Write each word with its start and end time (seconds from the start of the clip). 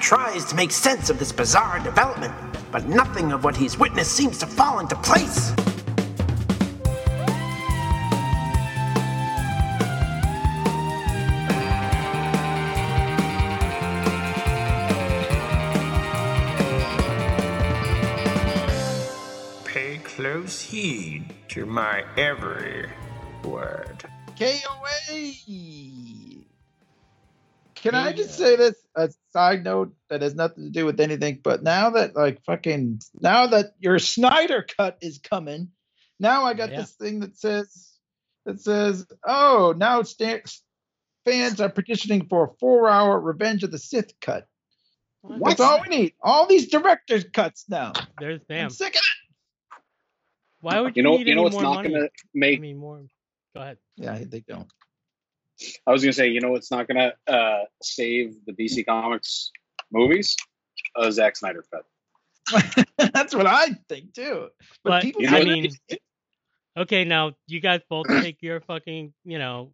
tries 0.00 0.44
to 0.46 0.56
make 0.56 0.70
sense 0.70 1.10
of 1.10 1.18
this 1.18 1.30
bizarre 1.30 1.78
development, 1.80 2.34
but 2.72 2.86
nothing 2.86 3.32
of 3.32 3.44
what 3.44 3.56
he's 3.56 3.78
witnessed 3.78 4.12
seems 4.12 4.38
to 4.38 4.46
fall 4.46 4.80
into 4.80 4.96
place. 4.96 5.52
Pay 19.64 19.98
close 19.98 20.60
heed 20.60 21.32
to 21.48 21.66
my 21.66 22.04
every 22.16 22.90
word. 23.44 24.04
KOA. 24.38 25.32
Can 27.74 27.94
I 27.94 28.12
just 28.12 28.36
say 28.36 28.56
this 28.56 28.79
a 28.96 29.10
side 29.32 29.64
note 29.64 29.94
that 30.10 30.22
has 30.22 30.34
nothing 30.34 30.64
to 30.64 30.70
do 30.70 30.86
with 30.86 31.00
anything, 31.00 31.40
but 31.42 31.62
now 31.62 31.90
that 31.90 32.16
like 32.16 32.44
fucking 32.44 33.00
now 33.20 33.46
that 33.48 33.72
your 33.80 33.98
Snyder 33.98 34.66
cut 34.76 34.98
is 35.00 35.18
coming, 35.18 35.70
now 36.18 36.44
I 36.44 36.54
got 36.54 36.70
Yeah. 36.70 36.78
this 36.82 36.92
thing 36.92 37.20
that 37.20 37.36
says 37.38 37.88
that 38.46 38.60
says, 38.60 39.06
oh, 39.26 39.74
now 39.76 40.02
sta- 40.02 40.42
fans 41.24 41.60
are 41.60 41.68
petitioning 41.70 42.26
for 42.28 42.44
a 42.46 42.54
four-hour 42.58 43.20
Revenge 43.20 43.62
of 43.64 43.70
the 43.70 43.78
Sith 43.78 44.12
cut. 44.20 44.46
That's 45.24 45.60
all 45.60 45.80
we 45.82 45.96
need. 45.96 46.14
All 46.22 46.46
these 46.46 46.68
director's 46.70 47.24
cuts 47.24 47.66
now. 47.68 47.92
There's 48.18 48.40
I'm 48.50 48.70
sick 48.70 48.94
of 48.94 49.00
it. 49.00 49.02
Why 50.60 50.80
would 50.80 50.96
you, 50.96 51.02
You 51.02 51.04
know, 51.04 51.16
need 51.18 51.28
you 51.28 51.34
know 51.34 51.42
any 51.42 51.44
what's 51.44 51.54
more 51.54 51.62
not 51.74 51.84
gonna 51.84 52.04
I 52.06 52.08
make. 52.34 52.60
mean, 52.60 52.78
more. 52.78 53.02
Go 53.54 53.62
ahead. 53.62 53.78
Yeah, 53.96 54.18
they 54.26 54.40
don't. 54.40 54.68
I 55.86 55.90
was 55.92 56.02
gonna 56.02 56.12
say, 56.12 56.28
you 56.28 56.40
know, 56.40 56.54
it's 56.54 56.70
not 56.70 56.88
gonna 56.88 57.12
uh, 57.26 57.62
save 57.82 58.36
the 58.46 58.52
DC 58.52 58.86
Comics 58.86 59.50
movies? 59.92 60.36
A 60.96 61.10
Zack 61.12 61.36
Snyder 61.36 61.64
cut. 61.70 62.86
That's 63.12 63.34
what 63.34 63.46
I 63.46 63.68
think 63.88 64.14
too. 64.14 64.48
But, 64.82 64.90
But, 64.90 65.02
people, 65.02 65.22
You 65.22 65.30
know 65.30 65.36
I 65.38 65.44
mean, 65.44 65.70
okay, 66.76 67.04
now 67.04 67.32
you 67.46 67.60
guys 67.60 67.80
both 67.88 68.06
take 68.22 68.42
your 68.42 68.60
fucking, 68.60 69.12
you 69.24 69.38
know, 69.38 69.72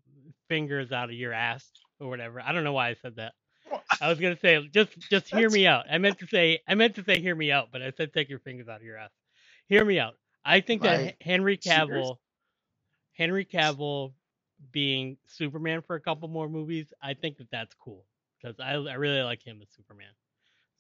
fingers 0.48 0.92
out 0.92 1.08
of 1.10 1.14
your 1.16 1.32
ass 1.32 1.64
or 2.00 2.08
whatever. 2.08 2.40
I 2.40 2.52
don't 2.52 2.64
know 2.64 2.72
why 2.72 2.88
I 2.90 2.96
said 3.00 3.16
that. 3.16 3.32
I 4.00 4.08
was 4.08 4.18
gonna 4.20 4.38
say 4.38 4.68
just 4.72 4.90
just 5.10 5.26
hear 5.28 5.40
That's- 5.48 5.52
me 5.54 5.66
out. 5.66 5.86
I 5.90 5.98
meant 5.98 6.18
to 6.20 6.26
say 6.26 6.60
I 6.68 6.74
meant 6.74 6.96
to 6.96 7.04
say 7.04 7.20
hear 7.20 7.34
me 7.34 7.50
out, 7.52 7.68
but 7.72 7.82
I 7.82 7.92
said 7.96 8.12
take 8.12 8.28
your 8.28 8.38
fingers 8.40 8.68
out 8.68 8.76
of 8.76 8.82
your 8.82 8.96
ass. 8.98 9.10
Hear 9.68 9.84
me 9.84 9.98
out. 9.98 10.14
I 10.44 10.60
think 10.60 10.82
that 10.82 11.00
My 11.00 11.06
H- 11.08 11.16
Henry 11.20 11.56
fingers. 11.56 11.88
Cavill, 11.88 12.16
Henry 13.14 13.44
Cavill, 13.44 14.12
being 14.72 15.16
Superman 15.26 15.82
for 15.82 15.96
a 15.96 16.00
couple 16.00 16.28
more 16.28 16.48
movies, 16.48 16.92
I 17.02 17.14
think 17.14 17.38
that 17.38 17.50
that's 17.50 17.74
cool 17.74 18.04
because 18.40 18.60
I 18.60 18.72
I 18.72 18.94
really 18.94 19.22
like 19.22 19.42
him 19.42 19.60
as 19.62 19.68
Superman. 19.76 20.12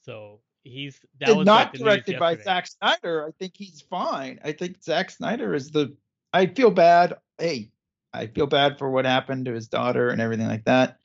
So 0.04 0.40
he's 0.62 1.00
that 1.20 1.30
and 1.30 1.38
was 1.38 1.46
not 1.46 1.72
like 1.74 1.80
directed 1.80 2.18
by. 2.18 2.36
Zack 2.36 2.66
Snyder. 2.66 3.26
I 3.26 3.30
think 3.38 3.54
he's 3.56 3.80
fine. 3.82 4.40
I 4.44 4.52
think 4.52 4.82
Zack 4.82 5.10
Snyder 5.10 5.54
is 5.54 5.70
the. 5.70 5.96
I 6.32 6.46
feel 6.46 6.70
bad. 6.70 7.14
Hey, 7.38 7.70
I 8.12 8.26
feel 8.26 8.46
bad 8.46 8.78
for 8.78 8.90
what 8.90 9.04
happened 9.04 9.46
to 9.46 9.52
his 9.52 9.68
daughter 9.68 10.10
and 10.10 10.20
everything 10.20 10.48
like 10.48 10.64
that. 10.64 10.98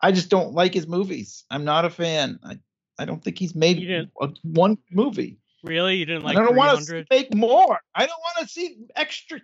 I 0.00 0.12
just 0.12 0.28
don't 0.28 0.52
like 0.52 0.74
his 0.74 0.86
movies. 0.86 1.44
I'm 1.50 1.64
not 1.64 1.84
a 1.84 1.90
fan. 1.90 2.38
I, 2.44 2.58
I 2.98 3.04
don't 3.04 3.22
think 3.22 3.38
he's 3.38 3.54
made 3.54 4.08
a, 4.20 4.28
one 4.42 4.78
movie. 4.90 5.38
Really, 5.62 5.96
you 5.96 6.04
didn't 6.04 6.24
like 6.24 6.36
I 6.36 6.44
don't 6.44 6.56
want 6.56 6.86
to 6.86 7.04
make 7.10 7.34
more. 7.34 7.80
I 7.94 8.06
don't 8.06 8.20
want 8.20 8.46
to 8.46 8.52
see 8.52 8.76
extra 8.94 9.40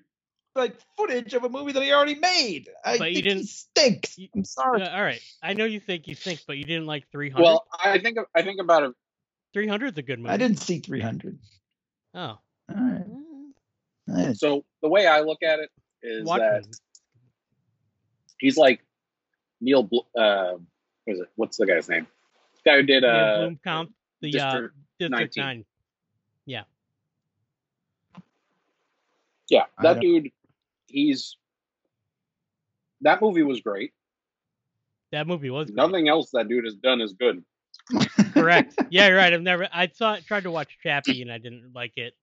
like 0.54 0.76
footage 0.96 1.34
of 1.34 1.44
a 1.44 1.48
movie 1.48 1.72
that 1.72 1.82
he 1.82 1.92
already 1.92 2.14
made. 2.14 2.68
I 2.84 2.98
But 2.98 3.10
you 3.10 3.14
think 3.16 3.24
didn't- 3.24 3.40
he 3.40 3.46
stinks. 3.46 4.18
you- 4.18 4.28
I'm 4.34 4.44
sorry. 4.44 4.80
Yeah, 4.80 4.94
all 4.94 5.02
right, 5.02 5.22
I 5.42 5.54
know 5.54 5.64
you 5.64 5.80
think 5.80 6.08
you 6.08 6.14
think, 6.14 6.42
but 6.46 6.56
you 6.58 6.64
didn't 6.64 6.86
like 6.86 7.08
300. 7.10 7.42
Well, 7.42 7.66
I 7.82 7.98
think 7.98 8.18
I 8.34 8.42
think 8.42 8.60
about 8.60 8.82
it. 8.84 8.92
300 9.54 9.92
is 9.92 9.98
a 9.98 10.02
good 10.02 10.18
movie. 10.18 10.30
I 10.30 10.36
didn't 10.36 10.58
see 10.58 10.78
300. 10.78 11.38
Oh, 12.14 12.20
All 12.20 12.40
right. 12.68 13.04
I 14.28 14.32
So 14.34 14.64
the 14.82 14.88
way 14.88 15.06
I 15.06 15.20
look 15.20 15.42
at 15.42 15.60
it 15.60 15.70
is 16.02 16.24
watch 16.26 16.40
that 16.40 16.64
it. 16.64 16.76
he's 18.38 18.56
like 18.56 18.84
Neill. 19.60 19.84
Bl- 19.84 19.98
Uh, 20.14 20.52
what 21.04 21.14
is 21.14 21.20
it? 21.20 21.28
What's 21.36 21.56
the 21.56 21.66
guy's 21.66 21.88
name? 21.88 22.06
The 22.64 22.70
guy 22.70 22.76
who 22.76 22.82
did 22.82 23.02
Neill 23.02 23.10
uh, 23.12 23.38
Blomkamp, 23.48 23.92
the 24.20 24.28
uh, 24.28 24.52
District 24.52 24.74
District 24.98 25.36
19. 25.36 25.44
9. 25.44 25.64
yeah, 29.48 29.64
I 29.78 29.82
that 29.82 30.00
dude. 30.00 30.30
He's 30.92 31.36
that 33.02 33.20
movie 33.20 33.42
was 33.42 33.60
great. 33.60 33.92
That 35.12 35.26
movie 35.26 35.50
was 35.50 35.70
great. 35.70 35.76
Nothing 35.76 36.08
else 36.08 36.30
that 36.32 36.48
dude 36.48 36.64
has 36.64 36.76
done 36.76 37.00
is 37.00 37.14
good. 37.14 37.42
correct. 38.34 38.76
Yeah, 38.90 39.08
you're 39.08 39.16
right. 39.16 39.32
I've 39.32 39.42
never. 39.42 39.68
I 39.72 39.88
saw 39.88 40.16
tried 40.26 40.44
to 40.44 40.50
watch 40.50 40.78
Chappie 40.82 41.22
and 41.22 41.32
I 41.32 41.38
didn't 41.38 41.72
like 41.74 41.96
it. 41.96 42.14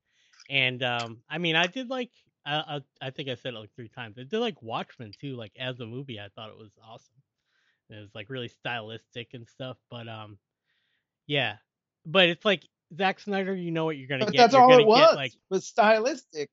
And 0.50 0.82
um, 0.84 1.20
I 1.30 1.38
mean, 1.38 1.56
I 1.56 1.68
did 1.68 1.90
like. 1.90 2.12
I, 2.46 2.56
I 3.02 3.08
I 3.08 3.10
think 3.12 3.30
I 3.30 3.36
said 3.36 3.54
it 3.54 3.58
like 3.60 3.74
three 3.76 3.90
times. 3.90 4.18
I 4.18 4.24
did 4.24 4.40
like 4.40 4.62
Watchmen 4.62 5.12
too. 5.20 5.36
Like 5.36 5.52
as 5.60 5.80
a 5.80 5.86
movie, 5.86 6.20
I 6.20 6.30
thought 6.36 6.50
it 6.50 6.58
was 6.58 6.72
awesome. 6.84 7.16
It 7.90 8.00
was 8.00 8.14
like 8.16 8.30
really 8.30 8.48
stylistic 8.48 9.34
and 9.34 9.48
stuff. 9.48 9.78
But 9.90 10.08
um, 10.08 10.38
yeah. 11.28 11.56
But 12.06 12.30
it's 12.30 12.46
like 12.46 12.64
Zack 12.98 13.20
Snyder. 13.20 13.56
You 13.56 13.72
know 13.72 13.86
what 13.86 13.98
you're 13.98 14.08
gonna 14.08 14.26
But 14.26 14.34
get. 14.34 14.52
that's 14.52 14.54
You're 14.54 14.64
all 14.64 14.80
it 14.80 14.86
was. 14.88 15.10
Get, 15.10 15.16
like, 15.16 15.34
was 15.50 15.66
stylistic. 15.68 16.50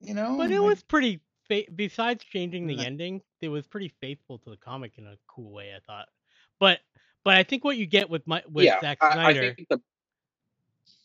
You 0.00 0.14
know. 0.14 0.36
but 0.36 0.50
it 0.50 0.60
like- 0.60 0.68
was 0.68 0.82
pretty. 0.82 1.20
Fa- 1.48 1.64
besides 1.74 2.22
changing 2.24 2.66
the 2.66 2.76
Nah. 2.76 2.82
ending, 2.82 3.22
it 3.40 3.48
was 3.48 3.66
pretty 3.66 3.88
faithful 4.02 4.38
to 4.40 4.50
the 4.50 4.56
comic 4.58 4.92
in 4.98 5.06
a 5.06 5.16
cool 5.26 5.50
way. 5.50 5.72
I 5.74 5.80
thought. 5.86 6.08
But 6.60 6.80
but 7.24 7.36
I 7.36 7.42
think 7.42 7.64
what 7.64 7.76
you 7.78 7.86
get 7.86 8.10
with 8.10 8.26
my 8.26 8.42
with 8.50 8.66
yeah, 8.66 8.80
Zack 8.82 8.98
I, 9.00 9.06
I 9.08 9.12
Snyder. 9.14 9.54
think 9.54 9.68
the 9.68 9.80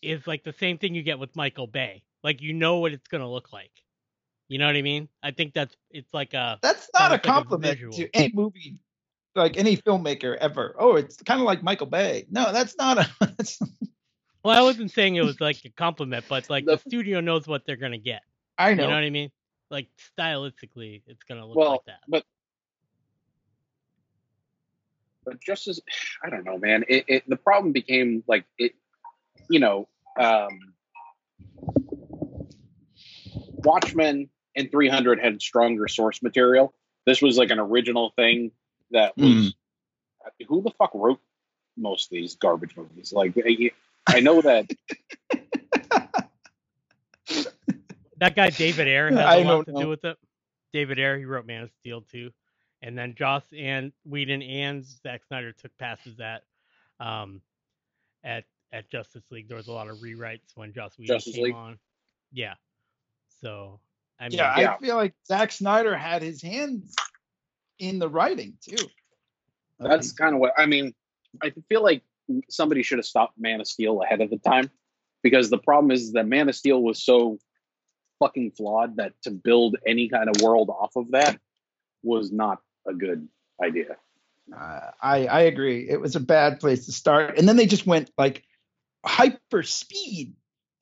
is 0.02 0.28
like 0.28 0.44
the 0.44 0.54
same 0.54 0.78
thing 0.78 0.96
you 0.96 1.02
get 1.04 1.18
with 1.20 1.34
Michael 1.36 1.68
Bay. 1.68 2.04
Like 2.24 2.42
you 2.42 2.54
know 2.54 2.80
what 2.80 2.92
it's 2.92 3.08
gonna 3.08 3.30
look 3.30 3.54
like. 3.54 3.72
You 4.50 4.60
know 4.60 4.68
what 4.68 4.76
I 4.76 4.82
mean? 4.82 5.08
I 5.24 5.32
think 5.32 5.54
that's 5.54 5.76
it's 5.92 6.14
like 6.14 6.34
a 6.34 6.60
That's 6.62 6.90
not 6.94 7.04
a 7.04 7.06
almost 7.06 7.12
like 7.14 7.20
a 7.26 7.28
compliment 7.28 7.94
to 7.94 8.10
any 8.14 8.32
movie, 8.34 8.80
like 9.36 9.56
any 9.58 9.78
filmmaker 9.78 10.36
ever. 10.38 10.76
Oh, 10.78 10.96
it's 10.98 11.16
kind 11.24 11.40
of 11.40 11.46
like 11.46 11.64
Michael 11.64 11.88
Bay. 11.88 12.26
No, 12.30 12.52
that's 12.52 12.76
not 12.78 12.98
a. 12.98 13.10
That's, 13.38 13.60
well, 14.44 14.58
I 14.58 14.62
wasn't 14.62 14.92
saying 14.92 15.16
it 15.16 15.24
was 15.24 15.40
like 15.40 15.64
a 15.64 15.70
compliment, 15.70 16.26
but 16.28 16.50
like 16.50 16.66
the 16.66 16.76
The- 16.76 16.90
studio 16.90 17.22
knows 17.22 17.48
what 17.48 17.66
they're 17.66 17.78
gonna 17.78 17.98
get. 17.98 18.22
I 18.58 18.74
know. 18.74 18.84
You 18.84 18.90
know. 18.90 18.96
what 18.96 19.04
I 19.04 19.10
mean? 19.10 19.32
Like 19.70 19.88
stylistically, 20.18 21.02
it's 21.08 21.24
gonna 21.24 21.46
look 21.46 21.58
well, 21.58 21.72
like 21.72 21.86
that. 21.86 22.00
but 22.08 22.24
but 25.26 25.42
just 25.42 25.68
as 25.68 25.80
I 26.24 26.30
don't 26.30 26.46
know, 26.46 26.58
man. 26.58 26.84
It, 26.88 27.06
it 27.08 27.30
the 27.30 27.38
problem 27.38 27.72
became 27.72 28.24
like 28.28 28.46
it, 28.58 28.74
you 29.50 29.60
know, 29.60 29.88
um, 30.20 30.74
Watchmen 33.64 34.30
and 34.56 34.72
300 34.72 35.20
had 35.20 35.42
stronger 35.42 35.88
source 35.88 36.22
material. 36.22 36.74
This 37.06 37.22
was 37.22 37.38
like 37.38 37.50
an 37.50 37.60
original 37.60 38.12
thing 38.16 38.52
that 38.92 39.18
was. 39.18 39.28
Mm. 39.28 39.54
Who 40.48 40.62
the 40.62 40.72
fuck 40.72 40.92
wrote 40.94 41.20
most 41.76 42.06
of 42.06 42.12
these 42.12 42.36
garbage 42.36 42.78
movies? 42.78 43.12
Like, 43.12 43.34
I- 43.46 43.72
I 44.08 44.20
know 44.20 44.42
that 44.42 44.70
That 48.24 48.36
guy 48.38 48.50
David 48.52 48.88
Ayer 48.88 49.10
has 49.10 49.20
I 49.20 49.36
a 49.36 49.44
lot 49.44 49.44
don't 49.44 49.66
to 49.66 49.72
know. 49.74 49.82
do 49.82 49.90
with 49.90 50.06
it. 50.06 50.18
David 50.72 50.98
Ayer, 50.98 51.18
he 51.18 51.26
wrote 51.26 51.46
Man 51.46 51.64
of 51.64 51.72
Steel 51.82 52.02
too, 52.02 52.32
and 52.82 52.98
then 52.98 53.16
Joss 53.16 53.44
and 53.56 53.92
Whedon 54.06 54.42
and 54.42 54.86
Zack 54.86 55.26
Snyder 55.28 55.52
took 55.52 55.78
passes 55.78 56.20
at, 56.22 56.44
um, 57.02 57.42
at 58.24 58.46
at 58.72 58.90
Justice 58.90 59.24
League. 59.30 59.50
There 59.50 59.58
was 59.58 59.68
a 59.68 59.74
lot 59.74 59.90
of 59.90 59.98
rewrites 59.98 60.56
when 60.56 60.72
Joss 60.72 60.98
Whedon 60.98 61.16
Justice 61.18 61.36
came 61.36 61.44
League? 61.44 61.54
on. 61.54 61.78
Yeah. 62.32 62.54
So 63.42 63.82
I 64.22 64.30
mean, 64.30 64.38
yeah, 64.38 64.58
Yeah. 64.60 64.74
I 64.76 64.78
feel 64.80 64.96
like 64.96 65.14
Zack 65.28 65.52
Snyder 65.52 65.96
had 65.98 66.22
his 66.22 66.42
hands 66.42 66.96
in 67.78 68.00
the 68.00 68.08
writing 68.08 68.54
too. 68.62 68.86
That's 69.80 70.08
these- 70.08 70.14
kind 70.14 70.34
of 70.34 70.40
what 70.40 70.54
I 70.58 70.66
mean. 70.66 70.94
I 71.42 71.52
feel 71.68 71.84
like 71.84 72.04
somebody 72.50 72.84
should 72.84 73.00
have 73.00 73.06
stopped 73.06 73.38
Man 73.38 73.60
of 73.60 73.68
Steel 73.68 74.02
ahead 74.02 74.22
of 74.22 74.30
the 74.30 74.38
time 74.38 74.72
because 75.24 75.50
the 75.50 75.58
problem 75.58 75.92
is 75.92 76.14
that 76.14 76.26
Man 76.26 76.48
of 76.48 76.56
Steel 76.56 76.82
was 76.82 77.04
so 77.04 77.38
fucking 78.20 78.52
flawed 78.52 78.98
that 78.98 79.14
to 79.24 79.32
build 79.32 79.78
any 79.86 80.10
kind 80.10 80.30
of 80.30 80.42
world 80.42 80.70
off 80.70 80.96
of 80.96 81.12
that 81.12 81.40
was 82.04 82.32
not 82.32 82.60
a 82.88 82.94
good 82.94 83.28
idea. 83.64 83.98
Uh, 84.56 84.92
I 85.02 85.26
I 85.28 85.42
agree. 85.42 85.88
It 85.90 86.02
was 86.02 86.16
a 86.16 86.20
bad 86.20 86.60
place 86.60 86.86
to 86.88 86.92
start, 86.92 87.38
and 87.38 87.48
then 87.48 87.56
they 87.56 87.66
just 87.66 87.86
went 87.88 88.12
like 88.18 88.44
hyper 89.06 89.64
speed 89.64 90.36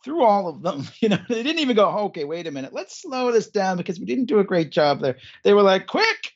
through 0.03 0.23
all 0.23 0.47
of 0.47 0.61
them. 0.63 0.83
You 1.01 1.09
know, 1.09 1.19
they 1.29 1.43
didn't 1.43 1.59
even 1.59 1.75
go, 1.75 1.87
okay, 2.05 2.23
wait 2.23 2.47
a 2.47 2.51
minute, 2.51 2.73
let's 2.73 3.01
slow 3.01 3.31
this 3.31 3.49
down 3.49 3.77
because 3.77 3.99
we 3.99 4.05
didn't 4.05 4.25
do 4.25 4.39
a 4.39 4.43
great 4.43 4.71
job 4.71 4.99
there. 4.99 5.17
They 5.43 5.53
were 5.53 5.61
like, 5.61 5.85
quick, 5.87 6.31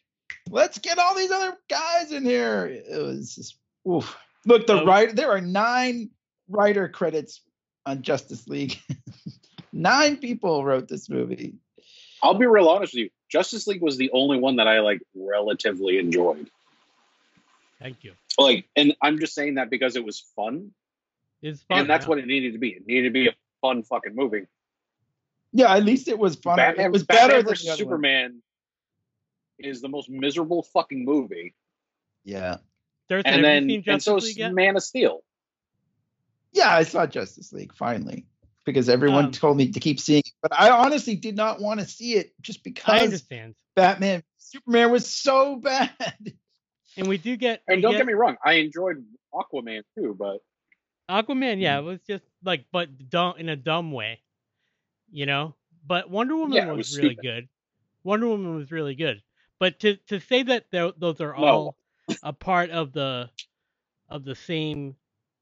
let's 0.50 0.77
get 0.77 1.00
all 1.00 1.15
these 1.15 1.31
other 1.31 1.57
guys 1.69 2.12
in 2.12 2.24
here. 2.25 2.65
It 2.68 3.01
was 3.01 3.36
just, 3.36 3.57
oof. 3.91 4.15
Look, 4.45 4.68
the 4.68 4.81
Oh. 4.81 4.86
writer. 4.86 5.13
There 5.13 5.31
are 5.31 5.41
nine 5.41 6.12
writer 6.48 6.88
credits 6.89 7.41
on 7.88 8.03
Justice 8.03 8.48
League. 8.48 8.77
nine 9.75 10.18
people 10.18 10.63
wrote 10.63 10.88
this 10.88 11.10
movie. 11.10 11.56
I'll 12.24 12.33
be 12.33 12.45
real 12.48 12.69
honest 12.69 12.94
with 12.94 13.00
you. 13.04 13.10
Justice 13.30 13.68
League 13.68 13.81
was 13.81 13.98
the 13.98 14.10
only 14.13 14.39
one 14.39 14.56
that 14.56 14.68
I 14.68 14.80
like 14.80 15.01
relatively 15.13 16.00
enjoyed. 16.00 16.50
thank 17.80 18.04
you. 18.04 18.13
Like, 18.38 18.68
and 18.75 18.95
I'm 19.01 19.19
just 19.19 19.36
saying 19.36 19.56
that 19.56 19.69
because 19.69 19.95
it 19.95 20.04
was 20.04 20.19
fun, 20.36 20.72
It's 21.42 21.62
fun. 21.63 21.80
and 21.81 21.89
that's 21.89 22.06
yeah. 22.06 22.10
what 22.10 22.18
it 22.19 22.25
needed 22.27 22.54
to 22.54 22.60
be. 22.60 22.69
It 22.69 22.88
needed 22.88 23.10
to 23.10 23.13
be 23.13 23.27
a 23.27 23.33
fun 23.62 23.83
fucking 23.83 24.16
movie. 24.16 24.48
Yeah, 25.54 25.74
at 25.74 25.83
least 25.86 26.07
it 26.07 26.18
was 26.19 26.36
fun. 26.36 26.57
Batman, 26.57 26.86
it 26.88 26.92
was 26.92 27.04
Batman 27.04 27.27
better 27.30 27.38
than 27.44 27.51
versus 27.51 27.68
one. 27.68 27.77
Superman 27.77 28.42
is 29.60 29.81
the 29.81 29.88
most 29.88 30.10
miserable 30.10 30.63
fucking 30.63 31.06
movie, 31.06 31.54
Yeah. 32.24 32.57
Dursin, 33.07 33.31
and 33.33 33.44
then 33.44 33.83
and 33.88 34.01
so 34.01 34.18
is? 34.18 34.38
Man 34.38 34.75
of 34.75 34.83
Steel. 34.83 35.24
Yeah, 36.51 36.69
I 36.69 36.83
saw 36.83 37.06
Justice 37.06 37.54
League 37.54 37.74
finally 37.74 38.25
because 38.65 38.89
everyone 38.89 39.31
Um, 39.31 39.31
told 39.31 39.57
me 39.57 39.71
to 39.71 39.79
keep 39.79 40.00
seeing 40.00 40.23
it, 40.25 40.33
but 40.41 40.53
I 40.53 40.71
honestly 40.71 41.15
did 41.15 41.35
not 41.38 41.62
want 41.62 41.79
to 41.81 41.88
see 41.88 42.15
it 42.15 42.33
just 42.41 42.63
I 42.85 43.01
because 43.03 43.03
understand. 43.03 43.56
Batman 43.75 44.23
Superman 44.38 44.91
was 44.91 45.09
so 45.09 45.57
bad. 45.63 46.33
And 46.97 47.07
we 47.09 47.17
do 47.17 47.38
get 47.38 47.63
And 47.67 47.81
don't 47.81 47.97
get 47.97 47.97
get 47.97 48.07
me 48.07 48.13
wrong, 48.13 48.38
I 48.45 48.56
enjoyed 48.56 49.06
Aquaman 49.33 49.83
too, 49.97 50.15
but 50.19 50.39
Aquaman, 51.09 51.62
yeah, 51.62 51.79
it 51.79 51.83
Mm. 51.83 51.85
was 51.85 52.01
just 52.07 52.23
like, 52.44 52.65
but 52.71 53.09
dumb 53.09 53.35
in 53.38 53.50
a 53.50 53.56
dumb 53.56 53.91
way, 53.91 54.21
you 55.12 55.25
know. 55.25 55.56
But 55.88 56.09
Wonder 56.09 56.35
Woman 56.38 56.65
Yeah, 56.65 56.71
was, 56.71 56.77
was 56.77 56.91
really 56.91 57.15
good. 57.15 57.50
Wonder 58.03 58.27
Woman 58.27 58.56
was 58.56 58.71
really 58.71 58.95
good. 58.95 59.23
But 59.59 59.79
to 59.81 59.97
to 60.09 60.19
say 60.21 60.44
that 60.44 60.67
those 60.71 61.21
are 61.21 61.35
No. 61.35 61.63
all 61.63 61.77
a 62.23 62.33
part 62.33 62.71
of 62.71 62.94
the 62.94 63.29
of 64.09 64.25
the 64.25 64.35
same, 64.35 64.95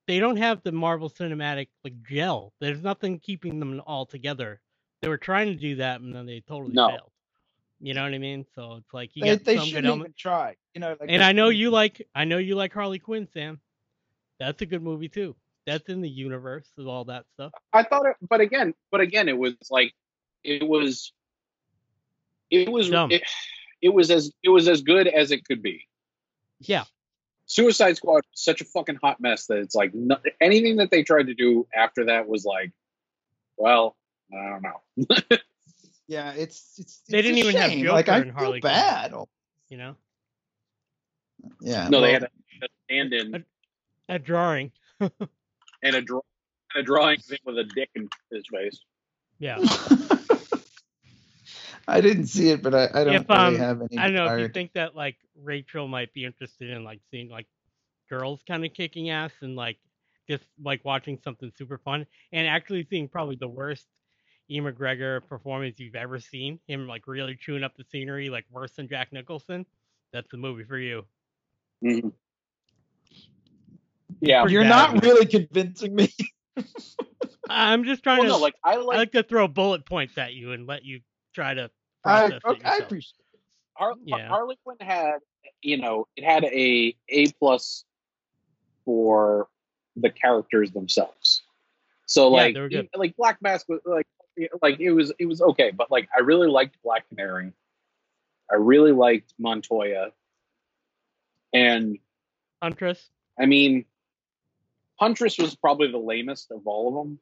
they 0.07 0.19
don't 0.19 0.37
have 0.37 0.61
the 0.63 0.71
Marvel 0.71 1.09
Cinematic 1.09 1.69
like 1.83 2.01
gel. 2.03 2.53
There's 2.59 2.81
nothing 2.81 3.19
keeping 3.19 3.59
them 3.59 3.81
all 3.85 4.05
together. 4.05 4.61
They 5.01 5.09
were 5.09 5.17
trying 5.17 5.47
to 5.47 5.55
do 5.55 5.75
that, 5.75 6.01
and 6.01 6.13
then 6.13 6.25
they 6.25 6.41
totally 6.41 6.73
No. 6.73 6.89
failed. 6.89 7.11
You 7.79 7.93
know 7.93 8.03
what 8.03 8.13
I 8.13 8.17
mean? 8.17 8.45
So 8.55 8.75
it's 8.75 8.93
like 8.93 9.11
you 9.15 9.23
They, 9.23 9.35
got 9.35 9.43
they 9.45 9.55
some 9.57 9.65
good 9.65 9.71
shouldn't 9.75 9.99
even 9.99 10.13
try. 10.17 10.55
You 10.73 10.81
know, 10.81 10.95
like 10.99 11.09
And 11.09 11.21
I 11.23 11.33
know 11.33 11.49
you 11.49 11.69
like 11.69 12.07
I 12.15 12.23
know 12.23 12.37
you 12.37 12.55
like 12.55 12.73
Harley 12.73 12.99
Quinn, 12.99 13.27
Sam. 13.33 13.59
That's 14.39 14.61
a 14.61 14.65
good 14.65 14.81
movie 14.81 15.09
too. 15.09 15.35
That's 15.65 15.87
in 15.89 16.01
the 16.01 16.09
universe 16.09 16.69
of 16.77 16.87
all 16.87 17.05
that 17.05 17.25
stuff. 17.33 17.51
I 17.73 17.83
thought 17.83 18.05
it. 18.05 18.15
But 18.27 18.41
again, 18.41 18.73
but 18.91 19.01
again, 19.01 19.27
it 19.29 19.37
was 19.37 19.55
like 19.69 19.93
it 20.43 20.65
was. 20.67 21.11
It 22.49 22.69
was 22.69 22.89
it, 22.91 23.23
it 23.81 23.89
was 23.89 24.11
as 24.11 24.31
it 24.43 24.49
was 24.49 24.67
as 24.67 24.81
good 24.81 25.07
as 25.07 25.31
it 25.31 25.43
could 25.45 25.61
be. 25.63 25.87
Yeah. 26.59 26.83
Suicide 27.53 27.97
Squad 27.97 28.15
was 28.15 28.23
such 28.33 28.61
a 28.61 28.65
fucking 28.65 28.95
hot 29.03 29.19
mess 29.21 29.45
that 29.45 29.59
it's 29.59 29.75
like 29.75 29.93
no, 29.93 30.17
anything 30.41 30.77
that 30.77 30.89
they 30.89 31.03
tried 31.03 31.27
to 31.27 31.35
do 31.35 31.67
after 31.75 32.05
that 32.05 32.27
was 32.27 32.45
like, 32.45 32.71
well, 33.57 33.95
I 34.33 34.49
don't 34.49 34.63
know. 34.63 35.37
Yeah, 36.05 36.33
it's 36.33 36.73
it's. 36.77 37.01
They 37.07 37.19
it's 37.19 37.27
didn't 37.27 37.37
a 37.37 37.47
even 37.47 37.55
have 37.61 37.71
shame. 37.71 37.83
Joker 37.85 37.93
like 37.93 38.09
I 38.09 38.17
in 38.17 38.23
feel 38.25 38.33
Harley 38.33 38.59
Quinn. 38.59 38.73
bad. 38.73 39.13
You 39.69 39.77
know, 39.77 39.95
Yeah. 41.61 41.87
no, 41.87 42.01
they 42.01 42.11
had 42.11 42.23
a, 42.23 42.29
a 42.61 42.67
stand-in 42.85 43.45
a 44.09 44.19
drawing. 44.19 44.71
and 44.99 45.95
a 45.95 46.01
draw 46.01 46.19
and 46.75 46.81
a 46.81 46.83
drawing 46.83 47.19
thing 47.19 47.39
with 47.45 47.57
a 47.57 47.63
dick 47.63 47.89
in 47.95 48.09
his 48.31 48.43
face. 48.51 48.81
Yeah. 49.39 49.59
I 51.87 52.01
didn't 52.01 52.27
see 52.27 52.49
it, 52.49 52.61
but 52.61 52.73
I, 52.73 52.89
I 52.93 53.03
don't 53.03 53.15
If, 53.15 53.29
really 53.29 53.41
um, 53.41 53.55
have 53.57 53.81
any. 53.81 53.97
I 53.97 54.03
don't 54.05 54.13
know 54.13 54.33
if 54.35 54.39
you 54.39 54.47
think 54.49 54.73
that 54.73 54.95
like 54.95 55.17
Rachel 55.41 55.87
might 55.87 56.13
be 56.13 56.25
interested 56.25 56.69
in 56.69 56.83
like 56.83 57.01
seeing 57.11 57.29
like 57.29 57.47
girls 58.09 58.41
kind 58.47 58.65
of 58.65 58.73
kicking 58.73 59.09
ass 59.09 59.31
and 59.41 59.55
like 59.55 59.77
just 60.29 60.43
like 60.63 60.85
watching 60.85 61.19
something 61.23 61.51
super 61.57 61.77
fun 61.77 62.05
and 62.31 62.47
actually 62.47 62.87
seeing 62.89 63.07
probably 63.07 63.35
the 63.35 63.47
worst 63.47 63.85
E. 64.49 64.59
McGregor 64.59 65.27
performance 65.27 65.79
you've 65.79 65.95
ever 65.95 66.19
seen. 66.19 66.59
Him 66.67 66.87
like 66.87 67.07
really 67.07 67.35
chewing 67.35 67.63
up 67.63 67.75
the 67.75 67.83
scenery 67.91 68.29
like 68.29 68.45
worse 68.49 68.71
than 68.73 68.87
Jack 68.87 69.11
Nicholson. 69.11 69.65
That's 70.13 70.29
the 70.31 70.37
movie 70.37 70.63
for 70.63 70.77
you. 70.77 71.05
Mhm. 71.83 72.13
Yeah. 74.21 74.45
You're 74.47 74.63
bad. 74.63 74.93
not 74.93 75.03
really 75.03 75.25
convincing 75.25 75.95
me. 75.95 76.13
I'm 77.49 77.83
just 77.83 78.03
trying 78.03 78.19
Well, 78.19 78.27
to 78.27 78.33
no, 78.33 78.37
like 78.37 78.55
I 78.63 78.73
I 78.73 78.77
like 78.77 78.97
like 78.97 79.11
to 79.13 79.23
throw 79.23 79.47
bullet 79.47 79.85
points 79.85 80.17
at 80.17 80.33
you 80.33 80.53
and 80.53 80.65
let 80.65 80.85
you 80.85 81.01
try 81.33 81.53
to 81.53 81.69
I, 82.05 82.27
process 82.29 82.31
it 82.37 82.47
okay, 82.47 82.61
I 82.63 82.69
yourself. 82.73 82.81
appreciate. 82.87 83.19
Har- 83.75 83.95
Yeah. 84.03 84.27
Harley 84.27 84.57
Quinn 84.63 84.77
had, 84.81 85.19
you 85.61 85.77
know, 85.77 86.07
it 86.15 86.23
had 86.23 86.43
a 86.45 86.95
A 87.09 87.31
plus 87.33 87.85
for 88.85 89.47
the 89.95 90.09
characters 90.09 90.71
themselves. 90.71 91.43
So 92.05 92.29
Yeah, 92.29 92.43
like, 92.43 92.53
they 92.55 92.61
were 92.61 92.69
good. 92.69 92.89
like 92.95 93.15
Black 93.15 93.41
Mask 93.41 93.67
was 93.69 93.79
like, 93.85 94.07
like 94.61 94.79
it 94.79 94.91
was 94.91 95.11
it 95.19 95.25
was 95.25 95.41
okay, 95.41 95.71
but 95.71 95.89
like 95.91 96.09
I 96.15 96.19
really 96.21 96.47
liked 96.47 96.77
Black 96.83 97.07
Canary. 97.09 97.53
I 98.51 98.55
really 98.55 98.91
liked 98.91 99.33
Montoya, 99.39 100.11
and 101.53 101.97
Huntress. 102.61 103.09
I 103.39 103.45
mean, 103.45 103.85
Huntress 104.99 105.37
was 105.37 105.55
probably 105.55 105.91
the 105.91 105.97
lamest 105.97 106.51
of 106.51 106.65
all 106.67 106.87
of 106.89 106.93
them. 107.05 107.19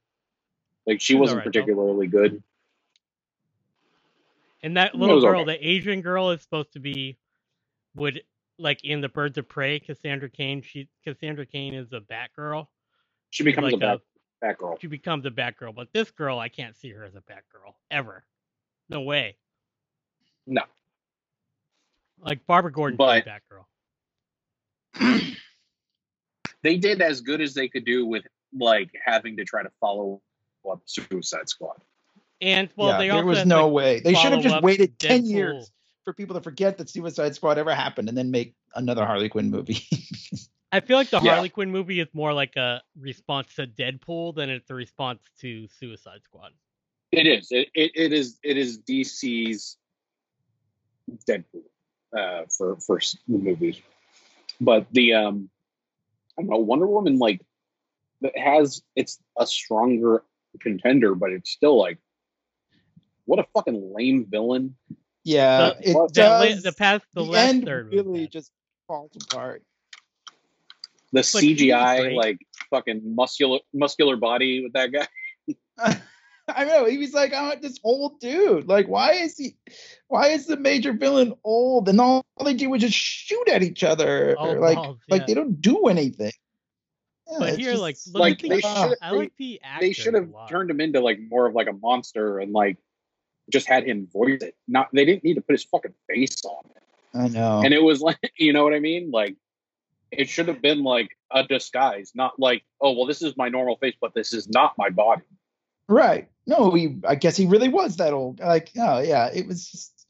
Like 0.88 1.00
she 1.02 1.14
She 1.14 1.16
was 1.16 1.28
wasn't 1.30 1.40
alright, 1.42 1.46
though. 1.54 1.60
particularly 1.62 2.08
good. 2.08 2.44
And 4.64 4.78
that 4.78 4.96
little 4.96 5.22
girl, 5.22 5.42
okay. 5.42 5.58
the 5.58 5.68
Asian 5.68 6.02
girl, 6.02 6.32
is 6.32 6.42
supposed 6.42 6.74
to 6.74 6.80
be 6.80 7.18
would 7.96 8.22
like 8.60 8.84
in 8.84 9.02
the 9.02 9.10
Birds 9.10 9.38
of 9.38 9.50
Prey. 9.50 9.80
Cassandra 9.80 10.30
Cain. 10.30 10.62
She 10.62 10.88
Cassandra 11.04 11.46
Cain 11.46 11.74
is 11.74 11.92
a 11.94 12.00
Batgirl. 12.00 12.68
She 13.32 13.44
becomes 13.44 13.66
like 13.66 13.74
a 13.74 13.78
bad, 13.78 14.00
bad 14.42 14.58
girl. 14.58 14.78
She 14.80 14.88
becomes 14.88 15.26
a 15.26 15.32
Batgirl, 15.32 15.74
but 15.76 15.88
this 15.94 16.12
girl, 16.12 16.38
I 16.38 16.50
can't 16.50 16.76
see 16.76 16.92
her 16.92 17.04
as 17.04 17.16
a 17.16 17.22
Batgirl 17.22 17.74
ever. 17.90 18.24
No 18.90 19.02
way. 19.02 19.38
No. 20.46 20.64
Like 22.20 22.46
Barbara 22.46 22.72
Gordon, 22.72 22.98
But- 22.98 23.26
Batgirl. 23.26 23.66
they 26.64 26.78
did 26.78 27.02
as 27.02 27.22
good 27.22 27.42
as 27.42 27.54
they 27.54 27.70
could 27.70 27.86
do 27.86 28.06
with 28.06 28.26
like 28.54 28.92
having 29.04 29.38
to 29.38 29.46
try 29.46 29.64
to 29.64 29.72
follow 29.80 30.22
up 30.70 30.82
Suicide 30.86 31.50
Squad. 31.50 31.82
And 32.42 32.70
well, 32.76 32.90
yeah, 32.90 32.98
they 32.98 33.08
there 33.10 33.26
was 33.26 33.40
had, 33.40 33.48
no 33.48 33.68
like, 33.68 33.74
way. 33.74 34.00
They 34.00 34.16
should 34.16 34.32
have 34.32 34.42
just 34.42 34.56
up 34.56 34.64
waited 34.64 34.98
ten 34.98 35.26
years 35.26 35.72
for 36.04 36.14
people 36.14 36.36
to 36.36 36.42
forget 36.42 36.78
that 36.80 36.90
Suicide 36.90 37.36
Squad 37.36 37.58
ever 37.60 37.74
happened, 37.76 38.10
and 38.10 38.18
then 38.18 38.32
make 38.32 38.56
another 38.76 39.06
Harley 39.06 39.30
Quinn 39.30 39.52
movie. 39.52 39.86
I 40.72 40.80
feel 40.80 40.98
like 40.98 41.10
the 41.10 41.20
Yeah. 41.22 41.34
Harley 41.34 41.50
Quinn 41.50 41.70
movie 41.70 42.00
is 42.00 42.08
more 42.14 42.34
like 42.34 42.56
a 42.56 42.82
response 42.98 43.54
to 43.56 43.68
Deadpool 43.68 44.36
than 44.36 44.50
it's 44.50 44.70
a 44.70 44.74
response 44.74 45.22
to 45.42 45.68
Suicide 45.68 46.22
Squad. 46.24 46.52
It 47.12 47.28
is. 47.28 47.50
It, 47.52 47.68
it, 47.76 47.92
it 47.94 48.14
is. 48.14 48.38
It 48.42 48.58
is 48.58 48.80
DC's 48.80 49.78
Deadpool 51.30 51.64
uh, 52.18 52.46
for 52.58 52.78
for 52.78 52.98
s- 52.98 53.18
the 53.28 53.38
movies. 53.38 53.82
But 54.60 54.88
the 54.92 55.14
um, 55.14 55.50
I 56.40 56.42
don't 56.42 56.50
know. 56.50 56.58
Wonder 56.58 56.88
Woman 56.88 57.20
like 57.20 57.42
it 58.22 58.38
has 58.38 58.82
it's 58.96 59.20
a 59.38 59.46
stronger 59.46 60.24
contender, 60.60 61.16
but 61.16 61.32
it's 61.32 61.52
still 61.52 61.78
like 61.78 61.98
what 63.32 63.40
a 63.40 63.46
fucking 63.54 63.94
lame 63.96 64.26
villain. 64.30 64.76
yeah, 65.24 65.72
The- 65.80 65.90
it 65.90 65.96
Well, 65.96 66.08
That 66.08 66.14
does. 66.14 66.64
the 66.64 66.74
past, 66.74 67.06
the, 67.14 67.24
the 67.24 67.30
last 67.32 67.50
end 67.50 67.64
third 67.66 67.94
really 67.94 68.26
bad. 68.26 68.32
just 68.34 68.52
falls 68.88 69.12
apart. 69.24 69.64
The 71.14 71.20
like, 71.34 71.44
he 71.44 71.54
was 71.54 71.60
CGI 71.62 72.00
great. 72.02 72.16
like 72.18 72.38
fucking 72.70 73.16
muscular 73.16 73.60
muscular 73.74 74.18
body 74.18 74.64
with 74.64 74.74
that 74.74 74.92
guy. 74.92 75.08
I 76.48 76.66
know 76.66 76.86
he 76.86 76.98
was 76.98 77.14
like, 77.14 77.32
oh, 77.34 77.54
this 77.62 77.80
old 77.86 78.20
dude. 78.20 78.68
Like, 78.68 78.88
why 78.90 79.14
is 79.14 79.38
he? 79.38 79.56
Why 80.10 80.28
is 80.28 80.46
the 80.48 80.58
major 80.58 80.92
villain 80.92 81.34
old? 81.46 81.88
And 81.88 82.02
all, 82.02 82.26
all 82.36 82.46
they 82.46 82.54
do 82.54 82.74
is 82.74 82.82
just 82.82 82.98
shoot 82.98 83.48
at 83.48 83.64
each 83.64 83.84
other. 83.86 84.36
All 84.38 84.60
like, 84.60 84.76
balls, 84.76 84.98
like 85.10 85.26
they 85.28 85.34
don't 85.34 85.62
do 85.62 85.88
anything. 85.88 86.34
Yeah, 87.30 87.38
But 87.40 87.50
it's 87.50 87.58
here, 87.60 87.72
just- 87.72 87.82
like, 87.82 87.98
look 88.12 88.20
like, 88.22 88.34
at 88.34 88.40
the, 88.42 88.50
they 88.50 88.60
should- 88.62 88.98
I 89.02 89.12
like 89.12 89.32
the 89.38 89.62
actor. 89.64 89.86
they 89.86 89.94
should 89.94 90.14
have 90.16 90.30
turned 90.50 90.70
him 90.70 90.82
into 90.82 91.00
like 91.00 91.20
more 91.30 91.46
of 91.46 91.56
like 91.56 91.68
a 91.68 91.74
monster 91.74 92.40
and 92.40 92.52
like 92.52 92.78
just 93.52 93.68
had 93.68 93.86
him 93.86 94.08
voice 94.12 94.42
it. 94.42 94.56
Not 94.68 94.90
they 94.94 95.06
didn't 95.06 95.24
need 95.24 95.36
to 95.36 95.42
put 95.42 95.54
his 95.54 95.64
fucking 95.64 95.94
face 96.10 96.44
on 96.46 96.64
it. 96.76 96.84
I 97.14 97.28
know. 97.28 97.62
And 97.64 97.74
it 97.74 97.84
was 97.84 98.02
like 98.10 98.32
you 98.38 98.54
know 98.54 98.64
what 98.64 98.74
I 98.74 98.80
mean? 98.80 99.12
Like 99.12 99.36
it 100.12 100.30
should 100.30 100.48
have 100.48 100.62
been 100.62 100.84
like 100.84 101.10
a 101.32 101.44
disguise, 101.44 102.12
not 102.16 102.40
like, 102.40 102.64
oh 102.82 102.92
well 102.92 103.06
this 103.06 103.22
is 103.22 103.38
my 103.38 103.50
normal 103.50 103.78
face, 103.78 103.96
but 104.00 104.14
this 104.14 104.34
is 104.34 104.50
not 104.50 104.74
my 104.78 104.90
body. 104.90 105.24
Right. 105.88 106.30
No, 106.48 106.72
he 106.72 106.98
I 107.08 107.16
guess 107.16 107.38
he 107.38 107.46
really 107.46 107.70
was 107.70 107.98
that 107.98 108.14
old. 108.14 108.40
Like, 108.40 108.72
oh 108.78 109.00
yeah, 109.00 109.30
it 109.34 109.48
was 109.48 109.70
just 109.70 110.06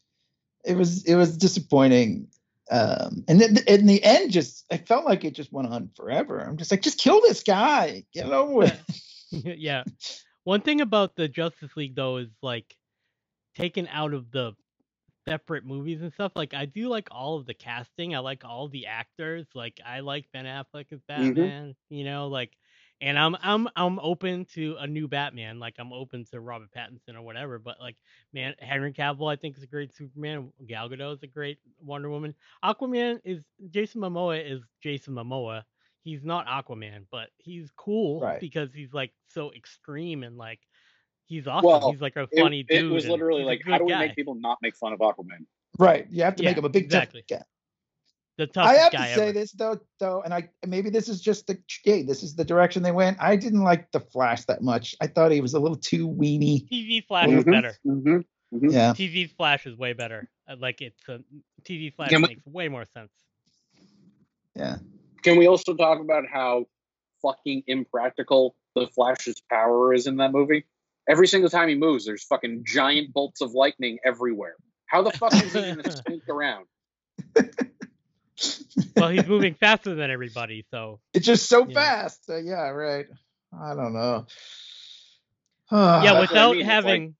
it 0.63 0.75
was 0.77 1.05
it 1.05 1.15
was 1.15 1.38
disappointing. 1.38 2.27
Um 2.69 3.25
and 3.27 3.41
then 3.41 3.57
in 3.67 3.86
the 3.86 4.03
end 4.03 4.31
just 4.31 4.65
I 4.71 4.77
felt 4.77 5.05
like 5.05 5.25
it 5.25 5.33
just 5.33 5.51
went 5.51 5.67
on 5.67 5.89
forever. 5.95 6.39
I'm 6.39 6.57
just 6.57 6.71
like, 6.71 6.81
just 6.81 7.00
kill 7.00 7.21
this 7.21 7.43
guy. 7.43 8.05
Get 8.13 8.27
it 8.27 8.31
over 8.31 8.53
with. 8.53 8.79
yeah. 9.31 9.83
One 10.43 10.62
thing 10.62 10.81
about 10.81 11.15
the 11.15 11.27
Justice 11.27 11.71
League 11.75 11.95
though 11.95 12.17
is 12.17 12.29
like 12.41 12.75
taken 13.55 13.88
out 13.88 14.13
of 14.13 14.31
the 14.31 14.53
separate 15.27 15.65
movies 15.65 16.01
and 16.01 16.12
stuff. 16.13 16.31
Like 16.36 16.53
I 16.53 16.65
do 16.65 16.88
like 16.88 17.10
all 17.12 17.38
of 17.38 17.46
the 17.46 17.53
casting. 17.53 18.15
I 18.15 18.20
like 18.20 18.43
all 18.43 18.67
the 18.67 18.88
actors. 18.88 19.48
Like 19.53 19.79
I 19.86 20.00
like 20.00 20.25
Ben 20.34 20.46
Affleck 20.46 20.91
as 20.91 21.00
Mm-hmm. 21.17 21.34
Batman. 21.36 21.75
You 21.89 22.03
know, 22.05 22.27
like 22.27 22.51
And 23.01 23.17
I'm 23.20 23.36
I'm 23.41 23.67
I'm 23.75 24.00
open 24.00 24.46
to 24.53 24.77
a 24.79 24.88
new 24.88 25.08
Batman. 25.08 25.60
Like 25.60 25.75
I'm 25.79 25.93
open 25.93 26.25
to 26.31 26.39
Robert 26.39 26.70
Pattinson 26.75 27.15
or 27.15 27.22
whatever. 27.22 27.60
But 27.60 27.79
like, 27.79 27.98
man, 28.34 28.55
Henry 28.60 28.93
Cavill 28.93 29.31
I 29.31 29.36
think 29.36 29.58
is 29.58 29.63
a 29.63 29.67
great 29.67 29.93
Superman. 29.96 30.51
Gal 30.67 30.89
Gadot 30.89 31.15
is 31.17 31.24
a 31.24 31.27
great 31.27 31.60
Wonder 31.79 32.10
Woman. 32.10 32.34
Aquaman 32.63 33.20
is 33.24 33.43
Jason 33.70 34.01
Momoa 34.01 34.43
is 34.43 34.62
Jason 34.81 35.13
Momoa. 35.13 35.63
He's 36.03 36.24
not 36.24 36.48
Aquaman, 36.48 37.05
but 37.12 37.29
he's 37.38 37.70
cool 37.77 38.22
Right. 38.22 38.39
because 38.39 38.74
he's 38.74 38.91
like 38.93 39.12
so 39.27 39.51
extreme 39.53 40.24
and 40.24 40.36
like 40.36 40.60
he's 41.31 41.47
awesome. 41.47 41.67
Well, 41.69 41.91
he's 41.91 42.01
like 42.01 42.15
a 42.17 42.27
It, 42.31 42.41
funny 42.41 42.59
it 42.61 42.67
dude. 42.67 42.91
It 42.91 42.93
was 42.93 43.07
literally 43.07 43.43
like, 43.43 43.61
how 43.65 43.77
do 43.77 43.85
we 43.85 43.91
guy. 43.91 44.07
make 44.07 44.15
people 44.15 44.35
not 44.35 44.57
make 44.61 44.75
fun 44.75 44.93
of 44.93 45.00
Aquaman? 45.00 45.45
Right. 45.79 46.05
You 46.09 46.23
have 46.23 46.35
to 46.35 46.43
Yeah, 46.43 46.50
make 46.50 46.57
him 46.57 46.65
a 46.65 46.69
big 46.69 46.83
exactly. 46.83 47.23
tough 47.27 47.39
guy. 47.39 47.45
the 48.38 48.43
I 48.43 48.47
toughest 48.75 48.79
have 48.79 48.91
to 48.91 49.15
say 49.15 49.23
ever? 49.29 49.31
this 49.33 49.51
though, 49.53 49.79
though, 50.00 50.21
and 50.23 50.33
I 50.33 50.50
maybe 50.67 50.89
this 50.89 51.07
is 51.09 51.21
just 51.21 51.47
the 51.47 51.57
hey, 51.83 52.03
this 52.03 52.23
is 52.23 52.35
the 52.35 52.43
direction 52.45 52.83
they 52.83 52.91
went. 52.91 53.17
I 53.21 53.35
didn't 53.35 53.61
like 53.63 53.91
the 53.91 54.00
Flash 54.00 54.45
that 54.45 54.61
much. 54.61 54.95
I 55.01 55.07
thought 55.07 55.31
he 55.31 55.41
was 55.41 55.53
a 55.53 55.59
little 55.59 55.77
too 55.77 56.07
weeny. 56.07 56.65
TV 56.71 57.05
Flash 57.07 57.29
is 57.29 57.43
Mhm. 57.43 57.51
better. 57.51 57.73
Mm-hmm. 57.85 58.69
Yeah. 58.69 58.91
TV 58.93 59.29
Flash 59.29 59.65
is 59.65 59.77
way 59.77 59.93
better. 59.93 60.29
Like 60.59 60.81
it's 60.81 61.01
a 61.07 61.19
TV 61.63 61.93
Flash 61.95 62.11
we- 62.11 62.17
makes 62.19 62.45
way 62.45 62.67
more 62.67 62.85
sense. 62.85 63.11
Yeah. 64.55 64.77
Can 65.23 65.38
we 65.38 65.47
also 65.47 65.73
talk 65.75 66.00
about 66.01 66.23
how 66.31 66.65
fucking 67.21 67.63
impractical 67.67 68.55
the 68.75 68.88
Flash's 68.88 69.41
power 69.50 69.93
is 69.93 70.07
in 70.07 70.17
that 70.17 70.31
movie? 70.31 70.65
Every 71.10 71.27
single 71.27 71.50
time 71.50 71.67
he 71.70 71.75
moves, 71.75 72.05
there's 72.05 72.24
fucking 72.24 72.63
giant 72.65 73.12
bolts 73.13 73.41
of 73.41 73.51
lightning 73.53 73.98
everywhere. 74.05 74.55
How 74.86 75.01
the 75.01 75.12
fuck 75.12 75.34
is 75.34 75.53
he 75.53 75.62
gonna 75.75 75.91
sneak 75.91 76.27
around? 76.29 76.65
Well, 78.96 79.10
he's 79.10 79.27
moving 79.27 79.53
faster 79.55 79.93
than 79.96 80.10
everybody, 80.10 80.65
so 80.72 81.00
It's 81.13 81.25
just 81.25 81.48
so 81.48 81.67
Yeah. 81.67 81.74
fast. 81.74 82.29
Uh, 82.29 82.38
yeah, 82.38 82.70
right. 82.70 83.05
I 83.58 83.75
don't 83.75 83.93
know. 83.93 84.25
yeah, 85.72 86.01
that's 86.01 86.05
what 86.05 86.15
I 86.15 86.20
without 86.22 86.51
mean, 86.51 86.62
it's 86.62 86.67
like- 86.67 86.74
having 86.74 87.15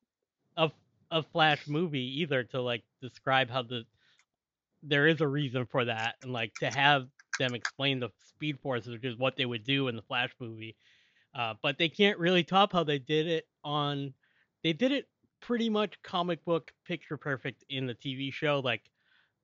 a 0.58 0.72
a 1.12 1.24
Flash 1.24 1.68
movie 1.68 2.22
either 2.22 2.44
to 2.46 2.62
like 2.62 2.84
describe 3.02 3.50
how 3.50 3.64
the 3.64 3.86
there 4.84 5.08
is 5.08 5.22
a 5.22 5.28
reason 5.28 5.66
for 5.68 5.86
that, 5.86 6.16
and 6.24 6.32
like 6.34 6.54
to 6.56 6.68
have 6.70 7.08
them 7.38 7.54
explain 7.54 8.00
the 8.00 8.10
Speed 8.30 8.60
Force, 8.62 8.86
which 8.88 9.04
is 9.04 9.16
what 9.18 9.36
they 9.36 9.46
would 9.46 9.64
do 9.64 9.88
in 9.90 9.96
the 9.96 10.02
Flash 10.04 10.32
movie. 10.40 10.76
Uh, 11.34 11.56
but 11.62 11.78
they 11.78 11.90
can't 11.90 12.20
really 12.20 12.44
top 12.44 12.74
how 12.74 12.84
they 12.84 13.00
did 13.00 13.28
it 13.28 13.48
on. 13.64 14.14
They 14.64 14.74
did 14.74 14.92
it 14.92 15.10
pretty 15.42 15.70
much 15.70 16.02
comic 16.04 16.44
book 16.46 16.74
picture 16.86 17.18
perfect 17.18 17.64
in 17.70 17.88
the 17.88 17.96
TV 17.96 18.32
show. 18.32 18.60
Like, 18.60 18.92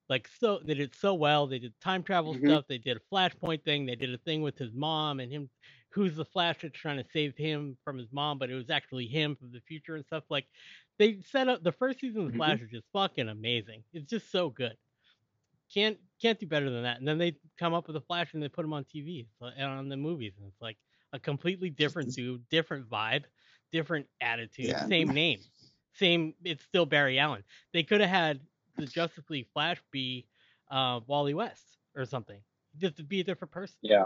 like 0.08 0.28
so 0.28 0.60
they 0.64 0.74
did 0.74 0.94
so 0.94 1.14
well. 1.14 1.46
They 1.46 1.58
did 1.58 1.78
time 1.80 2.02
travel 2.02 2.34
Mhm. 2.34 2.34
stuff. 2.34 2.66
They 2.68 2.78
did 2.78 2.96
a 2.98 3.00
Flashpoint 3.14 3.64
thing. 3.64 3.86
They 3.86 3.96
did 3.96 4.14
a 4.14 4.18
thing 4.18 4.42
with 4.42 4.58
his 4.58 4.72
mom 4.72 5.20
and 5.20 5.32
him, 5.32 5.50
who's 5.92 6.16
the 6.16 6.24
Flash 6.24 6.62
that's 6.62 6.78
trying 6.78 7.02
to 7.02 7.10
save 7.10 7.36
him 7.36 7.78
from 7.84 7.98
his 7.98 8.12
mom, 8.12 8.38
but 8.38 8.50
it 8.50 8.54
was 8.54 8.70
actually 8.70 9.06
him 9.08 9.36
from 9.36 9.52
the 9.52 9.60
future 9.62 9.96
and 9.96 10.06
stuff. 10.06 10.24
Like, 10.30 10.48
they 10.98 11.20
set 11.22 11.48
up 11.48 11.62
the 11.62 11.72
first 11.72 12.00
season 12.00 12.26
of 12.26 12.34
Mhm. 12.34 12.36
Flash 12.36 12.60
is 12.62 12.70
just 12.70 12.86
fucking 12.92 13.28
amazing. 13.28 13.84
It's 13.92 14.10
just 14.10 14.30
so 14.30 14.50
good. 14.50 14.76
Can't 15.72 15.98
can't 16.20 16.38
do 16.38 16.46
better 16.46 16.70
than 16.70 16.82
that. 16.84 16.98
And 16.98 17.06
then 17.06 17.18
they 17.18 17.38
come 17.58 17.74
up 17.74 17.86
with 17.86 17.96
a 17.96 18.00
Flash 18.00 18.32
and 18.34 18.42
they 18.42 18.48
put 18.48 18.64
him 18.64 18.72
on 18.72 18.84
TV 18.84 19.28
and 19.40 19.64
on 19.64 19.88
the 19.88 19.96
movies, 19.96 20.34
and 20.38 20.46
it's 20.46 20.60
like 20.60 20.78
a 21.12 21.18
completely 21.18 21.70
different 21.70 22.14
dude, 22.14 22.48
different 22.48 22.88
vibe, 22.88 23.24
different 23.72 24.06
attitude, 24.20 24.66
Yeah. 24.66 24.86
same 24.86 25.08
name, 25.08 25.40
same. 25.94 26.34
It's 26.44 26.64
still 26.64 26.86
Barry 26.86 27.18
Allen. 27.18 27.44
They 27.72 27.82
could 27.82 28.00
have 28.00 28.10
had 28.10 28.40
the 28.76 28.86
Justice 28.86 29.28
League 29.30 29.48
Flash 29.52 29.80
be 29.90 30.26
uh, 30.70 31.00
Wally 31.06 31.34
West 31.34 31.64
or 31.96 32.04
something, 32.04 32.40
just 32.76 32.96
to 32.98 33.02
be 33.04 33.20
a 33.20 33.24
different 33.24 33.52
person. 33.52 33.76
Yeah. 33.82 34.04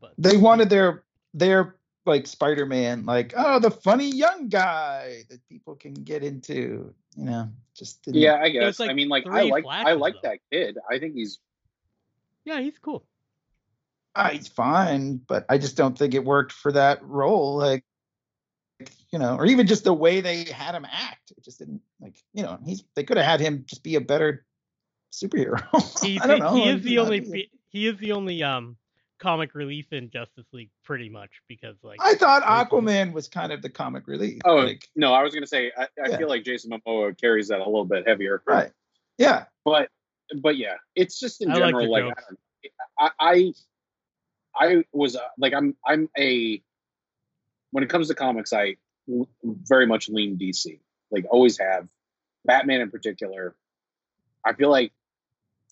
But 0.00 0.14
They 0.18 0.36
wanted 0.36 0.68
their 0.70 1.04
their 1.34 1.76
like 2.04 2.26
Spider-Man, 2.26 3.06
like 3.06 3.32
oh 3.36 3.58
the 3.60 3.70
funny 3.70 4.10
young 4.10 4.48
guy 4.48 5.22
that 5.30 5.46
people 5.48 5.76
can 5.76 5.94
get 5.94 6.22
into. 6.24 6.94
You 7.16 7.24
know, 7.24 7.48
just 7.76 8.02
didn't- 8.02 8.20
Yeah, 8.22 8.40
I 8.40 8.48
guess. 8.48 8.78
like, 8.80 8.88
I 8.90 8.94
mean, 8.94 9.08
like 9.10 9.26
I 9.26 9.42
three 9.42 9.50
like 9.50 9.64
I 9.66 9.92
like 9.92 10.14
though. 10.22 10.30
that 10.30 10.38
kid. 10.50 10.78
I 10.90 10.98
think 10.98 11.14
he's 11.14 11.38
yeah, 12.44 12.60
he's 12.60 12.78
cool. 12.78 13.04
Ah, 14.14 14.28
he's 14.28 14.48
fine, 14.48 15.16
but 15.16 15.46
I 15.48 15.56
just 15.58 15.76
don't 15.76 15.96
think 15.98 16.14
it 16.14 16.24
worked 16.24 16.52
for 16.52 16.72
that 16.72 17.02
role. 17.02 17.56
Like, 17.56 17.84
you 19.10 19.18
know, 19.18 19.36
or 19.36 19.46
even 19.46 19.66
just 19.66 19.84
the 19.84 19.94
way 19.94 20.20
they 20.20 20.44
had 20.44 20.74
him 20.74 20.84
act. 20.90 21.32
It 21.36 21.42
just 21.44 21.58
didn't 21.58 21.80
like, 22.00 22.16
you 22.34 22.42
know, 22.42 22.58
he's 22.64 22.84
they 22.94 23.04
could 23.04 23.16
have 23.16 23.26
had 23.26 23.40
him 23.40 23.64
just 23.66 23.82
be 23.82 23.94
a 23.94 24.00
better 24.00 24.44
superhero. 25.12 25.62
He's, 26.02 26.20
I 26.20 26.26
don't 26.26 26.40
know. 26.40 26.54
He 26.54 26.68
is 26.68 26.82
the 26.82 26.98
only. 26.98 27.20
be- 27.20 27.50
He 27.68 27.86
is 27.86 27.96
the 27.98 28.12
only 28.12 28.42
um 28.42 28.76
comic 29.18 29.54
relief 29.54 29.92
in 29.92 30.10
Justice 30.10 30.46
League, 30.52 30.70
pretty 30.84 31.08
much, 31.08 31.30
because 31.48 31.76
like 31.82 32.00
I 32.02 32.14
thought 32.14 32.42
Aquaman 32.42 33.12
was 33.12 33.28
kind 33.28 33.52
of 33.52 33.62
the 33.62 33.70
comic 33.70 34.06
relief. 34.06 34.40
Oh 34.44 34.56
like, 34.56 34.88
no, 34.96 35.14
I 35.14 35.22
was 35.22 35.32
gonna 35.32 35.46
say 35.46 35.70
I, 35.76 35.84
I 36.02 36.08
Yeah. 36.08 36.16
feel 36.18 36.28
like 36.28 36.44
Jason 36.44 36.70
Momoa 36.70 37.18
carries 37.18 37.48
that 37.48 37.60
a 37.60 37.64
little 37.64 37.84
bit 37.84 38.06
heavier. 38.06 38.42
right. 38.46 38.72
Yeah. 39.16 39.44
But 39.64 39.88
but 40.42 40.56
yeah, 40.56 40.74
it's 40.96 41.20
just 41.20 41.40
in 41.40 41.50
I 41.50 41.54
general 41.58 41.84
the 41.84 41.90
like, 41.90 42.04
jokes. 42.04 42.24
I. 42.98 43.10
I 43.20 43.52
I 44.56 44.66
I 44.66 44.84
was 44.92 45.16
uh, 45.16 45.20
like 45.38 45.54
I'm 45.54 45.76
I'm 45.86 46.08
a 46.18 46.62
when 47.70 47.84
it 47.84 47.90
comes 47.90 48.08
to 48.08 48.14
comics 48.14 48.52
I 48.52 48.76
very 49.44 49.86
much 49.86 50.08
lean 50.08 50.38
DC. 50.38 50.80
Like 51.10 51.26
always 51.30 51.58
have. 51.58 51.88
Batman 52.44 52.80
in 52.80 52.90
particular. 52.90 53.54
I 54.44 54.52
feel 54.54 54.70
like 54.70 54.92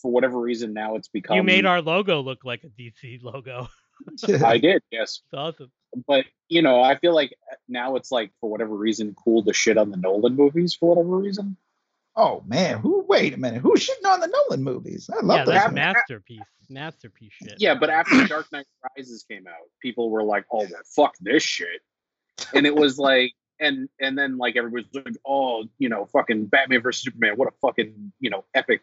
for 0.01 0.11
whatever 0.11 0.39
reason 0.39 0.73
now 0.73 0.97
it's 0.97 1.09
become 1.09 1.37
you 1.37 1.43
made 1.43 1.67
our 1.67 1.83
logo 1.83 2.21
look 2.21 2.45
like 2.45 2.65
a 2.65 2.69
DC 2.69 3.23
logo. 3.23 3.69
I 4.45 4.59
did, 4.59 4.83
yes. 4.91 5.21
It's 5.25 5.35
awesome. 5.35 5.71
But 6.07 6.27
you 6.49 6.63
know, 6.63 6.83
I 6.83 6.97
feel 6.97 7.15
like 7.15 7.35
now 7.69 7.97
it's 7.97 8.13
like 8.13 8.31
for 8.41 8.51
whatever 8.51 8.75
reason 8.75 9.15
cool 9.15 9.43
to 9.45 9.53
shit 9.53 9.77
on 9.77 9.91
the 9.91 9.97
Nolan 9.97 10.37
movies 10.37 10.75
for 10.75 10.95
whatever 10.95 11.17
reason. 11.17 11.57
Oh 12.21 12.43
man, 12.47 12.79
who? 12.79 13.05
Wait 13.09 13.35
a 13.35 13.37
minute, 13.37 13.61
who's 13.63 13.87
shitting 13.87 14.09
on 14.09 14.21
the 14.21 14.29
Nolan 14.29 14.63
movies? 14.63 15.09
I 15.11 15.25
love 15.25 15.39
yeah, 15.39 15.45
those. 15.45 15.55
that's 15.55 15.65
have- 15.65 15.75
masterpiece, 15.75 16.41
masterpiece 16.69 17.33
shit. 17.33 17.55
Yeah, 17.59 17.75
but 17.75 17.91
after 17.91 18.27
Dark 18.27 18.47
Knight 18.53 18.67
Rises 18.97 19.25
came 19.29 19.47
out, 19.47 19.55
people 19.81 20.11
were 20.11 20.23
like, 20.23 20.45
"Oh, 20.53 20.59
well, 20.59 20.83
fuck 20.95 21.15
this 21.21 21.43
shit," 21.43 21.81
and 22.55 22.67
it 22.67 22.75
was 22.75 22.99
like, 22.99 23.33
and 23.59 23.89
and 24.01 24.17
then 24.19 24.39
like 24.39 24.57
everybody's 24.57 24.89
like, 24.95 25.15
"Oh, 25.27 25.65
you 25.79 25.89
know, 25.89 26.07
fucking 26.07 26.47
Batman 26.47 26.83
versus 26.83 27.03
Superman, 27.03 27.35
what 27.37 27.49
a 27.49 27.53
fucking 27.63 28.13
you 28.21 28.31
know 28.31 28.45
epic 28.55 28.83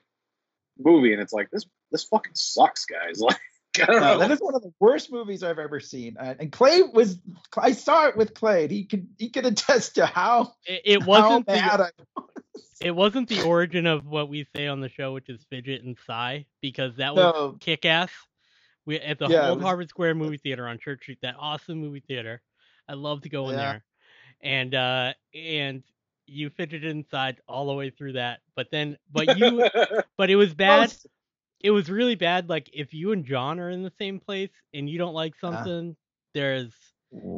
movie," 0.79 1.13
and 1.13 1.21
it's 1.21 1.33
like 1.33 1.49
this 1.51 1.65
this 1.91 2.03
fucking 2.05 2.33
sucks, 2.35 2.85
guys. 2.85 3.21
Like, 3.27 3.39
I 3.79 3.85
No, 3.87 4.19
that 4.19 4.31
is 4.31 4.39
one 4.39 4.55
of 4.55 4.61
the 4.61 4.71
worst 4.79 5.11
movies 5.11 5.43
I've 5.43 5.59
ever 5.59 5.79
seen. 5.79 6.17
Uh, 6.19 6.35
and 6.39 6.51
Clay 6.51 6.81
was, 6.83 7.19
I 7.57 7.71
saw 7.73 8.07
it 8.07 8.17
with 8.17 8.33
Clay. 8.33 8.63
and 8.63 8.71
He 8.71 8.85
could, 8.85 9.07
he 9.17 9.29
could 9.29 9.45
attest 9.45 9.95
to 9.95 10.05
how, 10.05 10.53
it, 10.65 10.81
it 10.85 11.05
wasn't 11.05 11.45
bad 11.45 11.79
the, 11.79 11.91
I 12.17 12.21
it 12.81 12.91
wasn't 12.95 13.27
the 13.29 13.41
origin 13.41 13.87
of 13.87 14.05
what 14.05 14.29
we 14.29 14.45
say 14.55 14.67
on 14.67 14.81
the 14.81 14.89
show, 14.89 15.13
which 15.13 15.29
is 15.29 15.43
fidget 15.49 15.83
and 15.83 15.97
sigh, 16.05 16.45
because 16.61 16.95
that 16.97 17.15
was 17.15 17.33
No. 17.33 17.57
kick 17.59 17.85
ass. 17.85 18.11
We 18.85 18.99
at 18.99 19.19
the 19.19 19.27
Yeah, 19.27 19.47
it 19.47 19.49
old 19.49 19.57
was- 19.59 19.65
Harvard 19.65 19.89
Square 19.89 20.15
movie 20.23 20.37
theater 20.37 20.67
on 20.67 20.77
Church 20.79 21.01
Street, 21.01 21.19
that 21.21 21.35
awesome 21.39 21.79
movie 21.79 22.03
theater. 22.07 22.41
I 22.87 22.93
love 22.93 23.21
to 23.23 23.29
go 23.29 23.49
in 23.49 23.55
Yeah. 23.55 23.59
there, 23.71 23.83
and 24.41 24.75
uh 24.75 25.13
and 25.33 25.83
you 26.27 26.49
fidgeted 26.49 26.91
inside 26.95 27.37
all 27.47 27.67
the 27.67 27.73
way 27.73 27.89
through 27.89 28.13
that. 28.13 28.39
But 28.55 28.67
then, 28.71 28.97
but 29.11 29.37
you, 29.37 29.67
but 30.17 30.29
it 30.29 30.35
was 30.35 30.53
bad. 30.53 30.93
It 31.61 31.71
was 31.71 31.89
really 31.89 32.15
bad. 32.15 32.49
Like 32.49 32.69
if 32.73 32.93
you 32.93 33.11
and 33.11 33.25
John 33.25 33.59
are 33.59 33.69
in 33.69 33.83
the 33.83 33.91
same 33.99 34.19
place 34.19 34.51
and 34.73 34.89
you 34.89 34.97
don't 34.97 35.13
like 35.13 35.33
something, 35.39 35.95
there's 36.33 36.71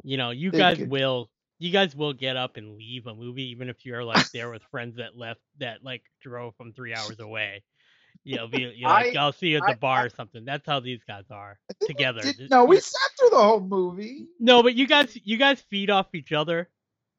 you 0.03 0.17
know, 0.17 0.31
you 0.31 0.51
guys 0.51 0.77
could- 0.77 0.89
will 0.89 1.29
you 1.61 1.71
guys 1.71 1.93
will 1.95 2.13
get 2.13 2.37
up 2.37 2.55
and 2.55 2.77
leave 2.77 3.05
a 3.05 3.13
movie 3.13 3.49
even 3.51 3.67
if 3.69 3.85
you're 3.85 4.03
like 4.03 4.31
there 4.31 4.49
with 4.49 4.61
friends 4.71 4.95
that 4.97 5.17
left 5.17 5.41
that 5.59 5.83
like 5.83 6.03
drove 6.21 6.55
from 6.55 6.71
three 6.73 6.93
hours 6.93 7.19
away. 7.19 7.63
You'll 8.23 8.47
be 8.47 8.73
you're 8.75 8.89
like, 8.89 9.15
I- 9.15 9.19
I'll 9.19 9.31
see 9.33 9.47
you 9.49 9.57
at 9.57 9.63
I- 9.63 9.73
the 9.73 9.77
bar 9.79 10.05
or 10.05 10.09
something. 10.09 10.43
That's 10.45 10.65
how 10.65 10.79
these 10.79 11.01
guys 11.07 11.25
are 11.31 11.57
I 11.69 11.73
think 11.73 11.81
we 11.81 11.87
together. 11.95 12.21
did- 12.21 12.49
no, 12.49 12.65
we 12.65 12.79
sat 12.79 12.99
through 13.19 13.29
the 13.31 13.37
whole 13.43 13.59
movie. 13.61 14.27
no, 14.39 14.63
but 14.63 14.75
you 14.75 14.87
guys 14.87 15.17
you 15.23 15.37
guys 15.37 15.61
feed 15.69 15.89
off 15.89 16.07
each 16.13 16.31
other. 16.31 16.69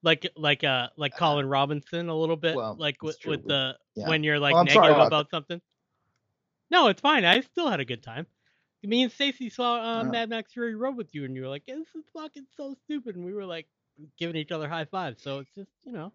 Like 0.02 0.26
like 0.34 0.64
uh 0.64 0.88
like 0.96 1.14
Colin 1.16 1.46
Robinson 1.46 2.08
a 2.08 2.16
little 2.16 2.36
bit. 2.36 2.56
well, 2.56 2.74
like 2.78 3.02
with, 3.02 3.18
with 3.26 3.46
the 3.46 3.76
yeah. 3.94 4.08
when 4.08 4.24
you're 4.24 4.38
like 4.38 4.54
Well, 4.54 4.64
negative 4.64 4.90
about 4.92 5.06
about 5.08 5.30
something. 5.30 5.60
No, 6.70 6.88
it's 6.88 7.00
fine. 7.00 7.24
I 7.24 7.40
still 7.40 7.68
had 7.68 7.80
a 7.80 7.84
good 7.84 8.02
time. 8.02 8.26
Me 8.82 9.02
and 9.02 9.12
Stacy 9.12 9.50
saw 9.50 9.74
uh, 9.74 10.04
Yeah. 10.04 10.10
Mad 10.10 10.30
Max 10.30 10.52
Fury 10.52 10.74
Road 10.74 10.96
with 10.96 11.14
you, 11.14 11.24
and 11.24 11.34
you 11.34 11.42
were 11.42 11.48
like, 11.48 11.66
"This 11.66 11.88
is 11.94 12.04
fucking 12.14 12.46
so 12.56 12.74
stupid," 12.84 13.16
and 13.16 13.24
we 13.24 13.34
were 13.34 13.44
like 13.44 13.66
giving 14.16 14.36
each 14.36 14.52
other 14.52 14.68
high 14.68 14.86
fives. 14.86 15.22
So 15.22 15.40
it's 15.40 15.54
just 15.54 15.70
you 15.82 15.92
know, 15.92 16.12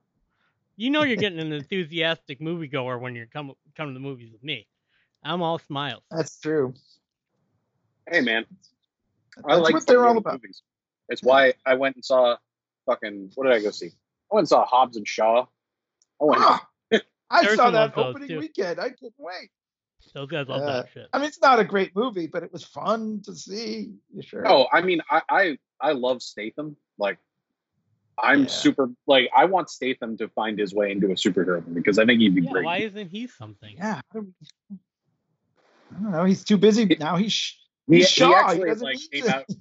you 0.75 0.89
know, 0.89 1.03
you're 1.03 1.17
getting 1.17 1.39
an 1.39 1.53
enthusiastic 1.53 2.39
moviegoer 2.39 2.99
when 2.99 3.15
you're 3.15 3.27
come 3.27 3.53
come 3.75 3.89
to 3.89 3.93
the 3.93 3.99
movies 3.99 4.31
with 4.31 4.43
me. 4.43 4.67
I'm 5.23 5.41
all 5.41 5.59
smiles. 5.59 6.03
That's 6.09 6.39
true. 6.39 6.73
hey, 8.09 8.21
man, 8.21 8.45
I 9.37 9.55
That's 9.55 9.61
like 9.61 9.73
what 9.73 9.87
they're 9.87 10.05
all 10.05 10.17
about. 10.17 10.41
Movies. 10.41 10.61
It's 11.09 11.21
why 11.21 11.53
I 11.65 11.75
went 11.75 11.95
and 11.95 12.05
saw 12.05 12.37
fucking 12.87 13.31
what 13.35 13.45
did 13.45 13.53
I 13.53 13.61
go 13.61 13.69
see? 13.69 13.91
I 14.31 14.35
went 14.35 14.43
and 14.43 14.49
saw 14.49 14.65
Hobbs 14.65 14.97
and 14.97 15.07
Shaw. 15.07 15.45
I 16.21 16.23
went. 16.23 16.41
Ah, 16.41 16.67
I 17.29 17.55
saw 17.55 17.69
that 17.69 17.95
opening 17.95 18.29
too. 18.29 18.39
weekend. 18.39 18.79
I 18.79 18.89
couldn't 18.89 19.13
wait. 19.19 19.51
Those 20.13 20.29
guys 20.29 20.47
love 20.47 20.61
Uh, 20.63 20.81
that 20.83 20.89
shit. 20.93 21.07
I 21.13 21.17
mean, 21.19 21.27
it's 21.27 21.41
not 21.41 21.59
a 21.59 21.63
great 21.63 21.95
movie, 21.95 22.27
but 22.27 22.43
it 22.43 22.51
was 22.53 22.63
fun 22.63 23.21
to 23.25 23.35
see. 23.35 23.93
You 24.13 24.21
sure? 24.21 24.47
Oh, 24.47 24.67
I 24.71 24.81
mean, 24.81 25.01
I 25.09 25.21
I, 25.29 25.57
I 25.81 25.91
love 25.93 26.21
Statham. 26.21 26.77
Like, 26.97 27.17
I'm 28.21 28.41
Yeah. 28.41 28.47
super 28.47 28.89
like 29.07 29.29
I 29.35 29.45
want 29.45 29.69
Statham 29.69 30.17
to 30.17 30.29
find 30.29 30.57
his 30.59 30.73
way 30.73 30.91
into 30.91 31.07
a 31.07 31.15
superhero 31.15 31.65
movie 31.65 31.79
because 31.79 31.99
I 31.99 32.05
think 32.05 32.21
he'd 32.21 32.35
be 32.35 32.41
Yeah, 32.41 32.51
great. 32.51 32.65
why 32.65 32.77
isn't 32.77 33.09
he 33.09 33.27
something? 33.27 33.75
yeah. 33.77 33.95
how 34.13 34.19
do 34.21 34.33
we- 34.69 34.77
I 35.95 36.01
don't 36.01 36.11
know. 36.11 36.25
He's 36.25 36.43
too 36.43 36.57
busy 36.57 36.85
now. 36.99 37.15
He's 37.15 37.31
sh- 37.33 37.53
he's 37.87 38.09
he 38.09 38.21
shy. 38.23 38.27
He 38.27 38.33
actually 38.33 38.69
doesn't 38.69 38.83
like 38.85 38.95
need 38.95 39.11
came 39.11 39.23
to. 39.23 39.35
out. 39.35 39.45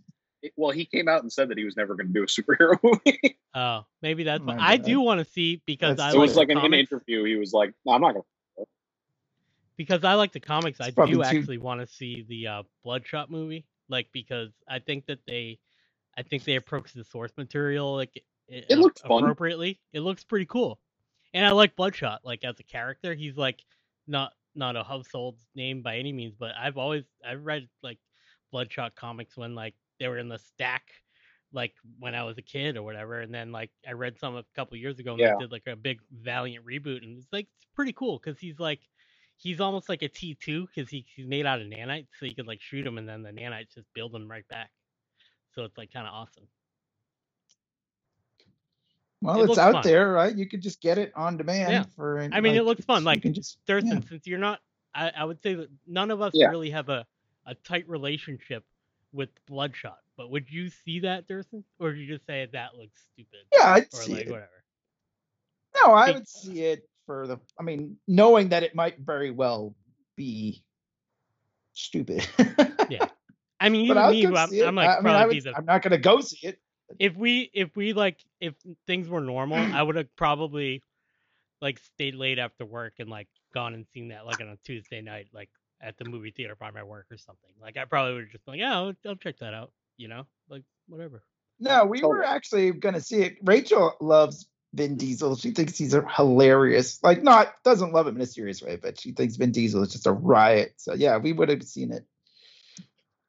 Well, 0.57 0.73
he 0.73 0.85
came 0.85 1.09
out 1.09 1.23
and 1.23 1.33
said 1.33 1.49
that 1.49 1.57
he 1.57 1.65
was 1.65 1.75
never 1.75 1.95
going 1.95 2.09
to 2.09 2.13
do 2.13 2.23
a 2.23 2.27
superhero 2.27 2.79
movie. 2.83 3.39
Oh, 3.55 3.87
maybe 4.03 4.25
that's 4.25 4.43
Oh 4.43 4.47
what 4.47 4.59
my 4.59 4.63
I 4.73 4.77
do 4.77 5.01
want 5.01 5.21
to 5.21 5.25
see 5.25 5.63
because 5.65 5.97
That's 5.97 6.13
I 6.15 6.17
it 6.17 6.19
like 6.19 6.29
was 6.29 6.37
like 6.37 6.51
an 6.51 6.59
in 6.59 6.67
an 6.67 6.75
interview. 6.75 7.25
He 7.25 7.37
was 7.37 7.55
like, 7.55 7.73
"No, 7.87 7.93
I'm 7.93 8.03
not 8.03 8.13
going." 8.13 8.25
Because 9.77 10.05
I 10.05 10.15
like 10.15 10.33
the 10.33 10.41
comics, 10.41 10.79
It's 10.81 10.97
I 10.99 11.07
do 11.07 11.15
too- 11.15 11.23
actually 11.25 11.59
want 11.59 11.81
to 11.81 11.87
see 11.87 12.25
the 12.29 12.47
uh, 12.47 12.63
Bloodshot 12.83 13.31
movie. 13.31 13.67
Like 13.89 14.09
because 14.13 14.51
I 14.69 14.79
think 14.79 15.07
that 15.07 15.19
they, 15.27 15.59
I 16.17 16.23
think 16.23 16.45
they 16.45 16.57
approach 16.57 16.93
the 16.95 17.05
source 17.05 17.33
material 17.37 17.95
like 17.97 18.17
it, 18.49 18.67
It 18.71 18.79
looks 18.79 19.01
fun. 19.03 19.23
appropriately. 19.23 19.79
It 19.93 20.01
looks 20.01 20.25
pretty 20.25 20.47
cool, 20.47 20.81
and 21.35 21.45
I 21.45 21.51
like 21.51 21.77
Bloodshot. 21.77 22.21
Like 22.25 22.45
as 22.45 22.59
a 22.61 22.63
character, 22.63 23.15
he's 23.15 23.37
like 23.37 23.63
not 24.07 24.33
not 24.55 24.77
a 24.77 24.85
household 24.85 25.37
name 25.55 25.83
by 25.83 25.99
any 25.99 26.13
means, 26.13 26.35
but 26.39 26.53
I've 26.59 26.79
always 26.79 27.05
I've 27.27 27.45
read 27.45 27.69
like 27.83 27.99
Bloodshot 28.53 28.95
comics 28.95 29.37
when 29.37 29.55
like 29.55 29.75
they 30.01 30.09
were 30.09 30.19
in 30.19 30.29
the 30.29 30.39
stack. 30.39 30.85
Like 31.53 31.75
when 32.01 32.15
I 32.15 32.25
was 32.25 32.37
a 32.39 32.43
kid 32.43 32.77
or 32.77 32.83
whatever, 32.83 33.21
and 33.21 33.33
then 33.33 33.53
like 33.53 33.71
I 33.87 33.93
read 33.93 34.19
some 34.19 34.35
a 34.37 34.45
couple 34.57 34.77
years 34.79 34.99
ago, 34.99 35.13
and 35.13 35.21
Yeah. 35.21 35.35
they 35.39 35.45
did 35.45 35.53
like 35.53 35.67
a 35.67 35.77
big 35.77 36.01
Valiant 36.11 36.65
reboot, 36.65 37.03
and 37.03 37.19
it's 37.19 37.29
like 37.33 37.49
it's 37.59 37.67
pretty 37.77 37.93
cool 37.93 38.19
because 38.19 38.39
he's 38.41 38.59
like 38.59 38.81
he's 39.45 39.61
almost 39.61 39.89
like 39.89 40.03
a 40.03 40.09
T 40.09 40.35
two 40.41 40.67
because 40.67 40.91
he, 40.91 41.05
he's 41.15 41.27
made 41.27 41.47
out 41.47 41.61
of 41.61 41.69
nanites, 41.69 42.09
so 42.19 42.27
you 42.27 42.35
could 42.35 42.49
like 42.49 42.61
shoot 42.61 42.85
him 42.85 42.99
and 42.99 43.09
then 43.09 43.23
the 43.23 43.31
nanites 43.31 43.75
just 43.75 43.87
build 43.95 44.13
him 44.15 44.29
right 44.29 44.49
back. 44.49 44.71
So 45.55 45.63
it's 45.63 45.79
like 45.79 45.93
kind 45.93 46.09
of 46.09 46.15
awesome. 46.15 46.49
well, 49.21 49.41
it 49.43 49.51
it's 49.51 49.59
out 49.59 49.73
fun. 49.73 49.83
there, 49.85 50.11
right? 50.13 50.35
You 50.35 50.49
could 50.49 50.63
just 50.63 50.81
get 50.81 50.99
it 50.99 51.13
on 51.15 51.37
demand 51.37 51.73
Yeah. 51.73 51.85
for. 51.95 52.21
I 52.21 52.41
mean, 52.41 52.57
it 52.57 52.65
looks 52.65 52.85
fun, 52.85 53.05
like, 53.05 53.23
just 53.23 53.59
Dursin, 53.67 54.03
yeah. 54.03 54.09
since 54.09 54.27
you're 54.27 54.39
not, 54.39 54.61
I, 54.95 55.13
I 55.17 55.25
would 55.25 55.41
say 55.43 55.55
that 55.55 55.69
none 55.87 56.11
of 56.11 56.21
us 56.21 56.33
Yeah. 56.35 56.49
really 56.49 56.71
have 56.71 56.89
a, 56.89 57.07
a 57.47 57.55
tight 57.55 57.89
relationship 57.89 58.65
with 59.13 59.29
Bloodshot. 59.47 59.99
But 60.17 60.31
would 60.31 60.51
you 60.51 60.71
see 60.71 61.01
that, 61.01 61.27
Dursin, 61.27 61.65
or 61.79 61.89
would 61.89 61.99
you 61.99 62.07
just 62.07 62.27
say 62.27 62.49
that 62.53 62.77
looks 62.77 63.01
stupid? 63.13 63.41
Yeah, 63.53 63.73
I'd 63.75 63.85
or 63.93 64.03
see 64.03 64.13
like 64.15 64.27
it. 64.27 64.31
whatever. 64.31 64.65
No, 65.77 65.93
I 65.93 66.13
would 66.13 66.29
see 66.29 66.63
it 66.63 66.89
for 67.07 67.27
the. 67.27 67.39
I 67.59 67.63
mean, 67.63 67.97
knowing 68.07 68.51
that 68.51 68.63
it 68.63 68.75
might 68.75 68.99
very 68.99 69.31
well 69.31 69.75
be 70.17 70.63
stupid. 71.73 72.27
Yeah. 72.89 73.07
I 73.61 73.69
mean, 73.69 73.87
even 73.87 74.11
me, 74.11 74.23
who 74.23 74.37
I'm. 74.37 74.69
I'm 74.69 74.75
like 74.75 74.89
I, 74.89 75.01
mean, 75.01 75.07
I 75.07 75.19
probably 75.21 75.37
would, 75.37 75.45
the 75.45 75.57
I'm 75.57 75.65
not 75.65 75.83
going 75.83 75.93
to 75.93 75.99
go 75.99 76.21
see 76.21 76.49
it. 76.49 76.59
if 76.99 77.17
we 77.17 77.51
if 77.55 77.75
we 77.77 77.93
like 77.93 78.19
if 78.41 78.55
things 78.87 79.09
were 79.09 79.21
normal, 79.21 79.59
I 79.59 79.83
would 79.83 79.97
have 79.97 80.15
probably 80.17 80.83
like 81.61 81.79
stayed 81.79 82.15
late 82.15 82.39
after 82.39 82.65
work 82.65 82.95
and 82.99 83.09
like 83.09 83.29
gone 83.55 83.75
and 83.75 83.87
seen 83.93 84.09
that 84.09 84.27
like 84.27 84.41
on 84.41 84.49
a 84.49 84.57
Tuesday 84.65 85.01
night, 85.01 85.29
like 85.33 85.49
at 85.81 85.97
the 85.99 86.05
movie 86.05 86.31
theater 86.31 86.57
by 86.57 86.71
my 86.71 86.83
work 86.83 87.07
or 87.11 87.17
something. 87.17 87.51
Like 87.61 87.77
I 87.77 87.85
probably 87.85 88.15
would 88.15 88.25
have 88.25 88.33
just 88.33 88.45
been 88.45 88.53
like, 88.53 88.61
yeah, 88.61 88.75
I'll, 88.75 88.93
I'll 89.07 89.17
check 89.17 89.39
that 89.39 89.55
out. 89.55 89.73
You 89.97 90.09
know, 90.09 90.27
like 90.49 90.63
whatever. 90.89 91.23
No, 91.61 91.85
we 91.85 92.03
were 92.03 92.25
actually 92.25 92.73
going 92.73 92.95
to 92.95 93.01
see 93.01 93.23
it. 93.23 93.37
Rachel 93.45 93.95
loves 94.01 94.47
Vin 94.75 94.97
Diesel. 94.97 95.37
She 95.37 95.53
thinks 95.53 95.79
he's 95.79 95.95
a 95.95 96.05
hilarious. 96.07 97.03
Like, 97.03 97.23
not 97.23 97.53
doesn't 97.65 97.93
love 97.93 98.07
him 98.07 98.17
in 98.17 98.23
a 98.23 98.27
serious 98.27 98.61
way, 98.63 98.77
but 98.77 99.01
she 99.01 99.13
thinks 99.13 99.37
Vin 99.37 99.53
Diesel 99.53 99.83
is 99.83 99.93
just 99.93 100.07
a 100.07 100.13
riot. 100.13 100.75
So 100.77 100.95
yeah, 100.95 101.17
we 101.19 101.33
would 101.33 101.49
have 101.49 101.63
seen 101.63 101.93
it. 101.93 102.05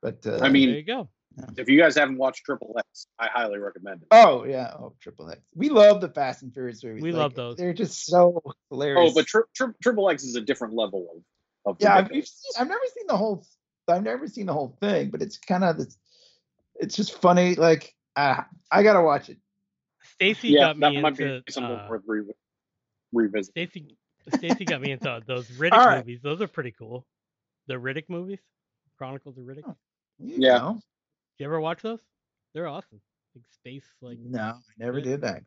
But 0.02 0.25
uh, 0.25 0.40
I 0.42 0.50
mean- 0.50 0.70
there 0.70 0.78
you 0.80 0.84
go. 0.86 1.10
If 1.58 1.68
you 1.68 1.78
guys 1.78 1.96
haven't 1.98 2.18
watched 2.18 2.46
Triple 2.46 2.74
X, 2.80 3.08
I 3.20 3.28
highly 3.28 3.58
recommend 3.60 4.04
it. 4.04 4.08
oh 4.12 4.46
yeah, 4.46 4.72
oh 4.80 4.94
Triple 5.02 5.30
X. 5.30 5.42
We 5.54 5.68
love 5.68 6.00
the 6.00 6.08
Fast 6.08 6.44
and 6.44 6.54
Furious 6.54 6.82
movies. 6.82 7.04
We 7.04 7.12
Like, 7.12 7.20
love 7.20 7.34
those. 7.36 7.58
They're 7.58 7.74
just 7.74 8.06
so 8.06 8.42
hilarious. 8.70 9.12
Oh, 9.12 9.14
but 9.14 9.25
tri- 9.28 9.42
tri- 9.54 9.74
Triple 9.84 10.10
X 10.10 10.24
is 10.24 10.36
a 10.38 10.42
different 10.42 10.75
level 10.75 11.08
of. 11.66 11.74
of 11.74 11.78
yeah, 11.82 11.94
I've, 11.94 12.08
seen, 12.08 12.24
I've 12.58 12.70
never 12.70 12.80
seen 12.96 13.08
the 13.08 13.18
whole. 13.18 13.46
I've 13.90 14.04
never 14.04 14.28
seen 14.28 14.46
the 14.46 14.54
whole 14.54 14.78
thing, 14.80 15.10
but 15.10 15.22
it's 15.22 15.38
kind 15.38 15.66
of 15.66 15.78
this. 15.78 15.98
It's 16.75 16.96
just 16.96 17.20
funny. 17.22 17.56
Like 17.56 17.94
ah, 18.16 18.48
I 18.72 18.84
gotta 18.84 19.02
watch 19.02 19.28
it. 19.28 19.38
Stacy 20.15 20.50
yeah, 20.50 20.60
got 20.74 20.79
that 20.79 20.91
me 20.91 21.01
might 21.01 21.19
into 21.19 21.42
be 21.46 21.51
something 21.51 21.74
uh, 21.75 21.87
worth 21.90 22.03
re- 22.07 22.22
revisit. 23.13 23.51
Stacy. 23.51 23.98
Stacy 24.35 24.66
got 24.66 24.81
me 24.81 24.92
into 24.92 25.22
those 25.25 25.48
Riddick 25.51 25.74
All 25.74 25.85
right. 25.85 25.98
movies. 26.00 26.22
Those 26.24 26.42
are 26.42 26.48
pretty 26.48 26.72
cool. 26.72 27.05
The 27.68 27.75
Riddick 27.75 28.05
movies, 28.09 28.40
Chronicles 28.98 29.37
of 29.37 29.44
Riddick. 29.44 29.63
Oh. 29.68 29.75
Yeah. 30.20 30.57
know. 30.57 30.79
You 31.37 31.46
ever 31.46 31.59
watch 31.59 31.81
those? 31.81 32.00
They're 32.53 32.68
awesome. 32.68 33.01
Like 33.35 33.44
space, 33.51 33.85
like 34.01 34.18
no, 34.20 34.40
I 34.40 34.53
never 34.77 35.01
Good. 35.01 35.03
did 35.03 35.22
that. 35.22 35.44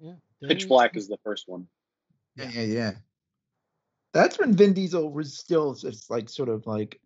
yeah. 0.00 0.14
Pitch 0.48 0.66
Black 0.66 0.96
is 0.96 1.06
the 1.06 1.18
first 1.22 1.44
one. 1.46 1.66
Yeah, 2.36 2.48
yeah, 2.54 2.62
yeah. 2.62 2.92
That's 4.14 4.38
when 4.38 4.54
Vin 4.54 4.72
Diesel 4.72 5.12
was 5.12 5.36
still 5.38 5.74
just 5.74 6.08
like 6.10 6.30
sort 6.30 6.48
of 6.48 6.66
like 6.66 6.98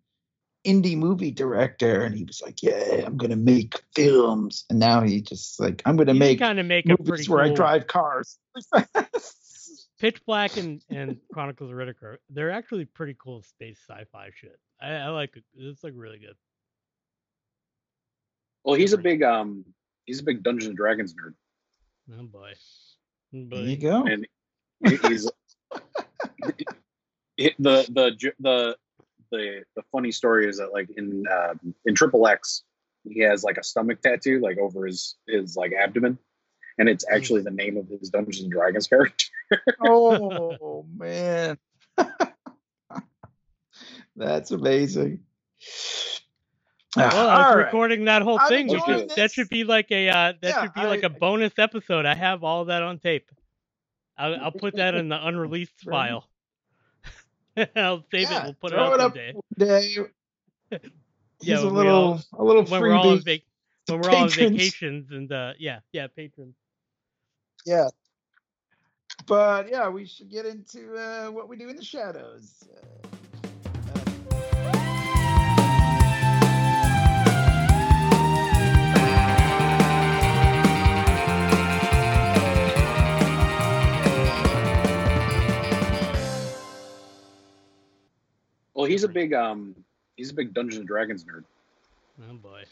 indie 0.65 0.97
movie 0.97 1.31
director, 1.31 2.03
and 2.03 2.15
he 2.15 2.23
was 2.23 2.41
like, 2.41 2.61
"Yeah, 2.61 3.03
I'm 3.05 3.17
gonna 3.17 3.35
make 3.35 3.81
films," 3.95 4.65
and 4.69 4.79
now 4.79 5.01
he 5.01 5.21
just 5.21 5.59
like, 5.59 5.81
"I'm 5.85 5.95
gonna 5.95 6.13
You 6.13 6.19
make 6.19 6.39
kind 6.39 6.59
of 6.59 6.65
make 6.65 6.85
a 6.85 6.89
movies 6.89 7.07
pretty 7.07 7.31
where 7.31 7.43
I 7.43 7.53
drive 7.53 7.87
cars." 7.87 8.37
Pitch 9.99 10.23
Black 10.25 10.57
and, 10.57 10.81
and 10.89 11.17
Chronicles 11.33 11.71
of 11.71 11.77
Riddick 11.77 12.03
are 12.03 12.19
they're 12.29 12.51
actually 12.51 12.85
pretty 12.85 13.15
cool 13.17 13.41
space 13.43 13.79
sci-fi 13.87 14.29
shit. 14.35 14.59
I, 14.81 14.93
I 14.93 15.07
like 15.09 15.35
it. 15.37 15.43
It's 15.55 15.83
like 15.83 15.93
really 15.95 16.19
good. 16.19 16.35
Well, 18.63 18.75
he's 18.75 18.93
a 18.93 18.97
big 18.97 19.23
um, 19.23 19.63
he's 20.05 20.19
a 20.19 20.23
big 20.23 20.43
Dungeons 20.43 20.67
and 20.67 20.77
Dragons 20.77 21.13
nerd, 21.13 21.33
Oh 22.19 22.23
boy. 22.23 22.51
Oh, 23.33 23.45
there 23.49 23.59
you 23.59 23.77
go. 23.77 24.03
and 24.05 24.27
he's 24.81 25.29
it, 27.37 27.55
the 27.59 27.85
the 27.89 28.33
the 28.39 28.77
the 29.31 29.63
the 29.75 29.83
funny 29.91 30.11
story 30.11 30.47
is 30.47 30.57
that 30.57 30.73
like 30.73 30.89
in 30.97 31.23
uh, 31.31 31.53
in 31.85 31.95
Triple 31.95 32.27
X, 32.27 32.63
he 33.03 33.21
has 33.21 33.43
like 33.43 33.57
a 33.57 33.63
stomach 33.63 34.01
tattoo 34.01 34.39
like 34.39 34.57
over 34.57 34.85
his 34.85 35.15
his 35.27 35.55
like 35.55 35.73
abdomen, 35.73 36.17
and 36.77 36.89
it's 36.89 37.05
actually 37.09 37.41
the 37.41 37.51
name 37.51 37.77
of 37.77 37.87
his 37.87 38.09
Dungeons 38.09 38.41
and 38.41 38.51
Dragons 38.51 38.87
character. 38.87 39.25
oh 39.81 40.85
man, 40.95 41.57
that's 44.15 44.51
amazing. 44.51 45.19
Well, 46.97 47.27
I 47.27 47.37
was 47.39 47.45
all 47.47 47.57
right. 47.57 47.65
recording 47.65 48.05
that 48.05 48.21
whole 48.21 48.39
I'm 48.39 48.47
thing. 48.47 48.67
We 48.69 48.75
enjoying 48.75 49.09
should, 49.09 49.17
that 49.17 49.31
should 49.31 49.49
be 49.49 49.65
like 49.65 49.91
a 49.91 50.07
uh, 50.09 50.13
that 50.13 50.37
Yeah, 50.41 50.61
should 50.63 50.73
be 50.73 50.85
like 50.85 51.03
I- 51.03 51.07
a 51.07 51.09
bonus 51.09 51.51
episode. 51.57 52.05
I 52.05 52.15
have 52.15 52.43
all 52.43 52.65
that 52.65 52.83
on 52.83 52.99
tape. 52.99 53.29
I'll, 54.17 54.35
I'll 54.45 54.51
put 54.51 54.75
that 54.77 54.95
in 54.95 55.09
the 55.09 55.27
unreleased 55.27 55.77
file. 55.81 56.25
I'll 57.75 58.03
save 58.11 58.29
Yeah, 58.29 58.39
it. 58.39 58.43
We'll 58.45 58.53
put 58.55 58.73
it 58.73 58.79
up 58.79 58.93
it 58.93 58.99
up 58.99 59.13
day. 59.13 59.33
He's 61.39 61.49
Yeah, 61.49 61.59
a 61.59 61.63
little, 61.63 61.93
all- 61.93 62.21
a 62.33 62.43
little 62.43 62.63
When 62.65 62.81
we're 62.81 62.93
all 62.93 63.09
on 63.11 63.21
vac- 63.21 63.41
when 63.87 64.01
we're 64.01 64.09
all 64.09 64.23
on 64.23 64.29
vacations 64.29 65.11
and 65.11 65.31
uh, 65.31 65.53
yeah, 65.59 65.79
yeah, 65.91 66.07
patrons. 66.07 66.55
Yeah. 67.65 67.89
But 69.27 69.69
yeah, 69.69 69.89
we 69.89 70.05
should 70.05 70.29
get 70.29 70.45
into 70.45 70.95
uh, 70.95 71.27
what 71.31 71.47
we 71.49 71.55
do 71.57 71.69
in 71.69 71.75
the 71.75 71.83
shadows. 71.83 72.63
Uh, 72.71 73.07
Well, 88.85 88.91
he's 88.91 89.03
a 89.03 89.07
big 89.07 89.33
um, 89.33 89.75
he's 90.15 90.29
a 90.29 90.33
big 90.35 90.53
Dungeons 90.53 90.77
and 90.77 90.87
Dragons 90.87 91.25
nerd. 91.25 91.43
Oh 92.29 92.35
boy. 92.35 92.65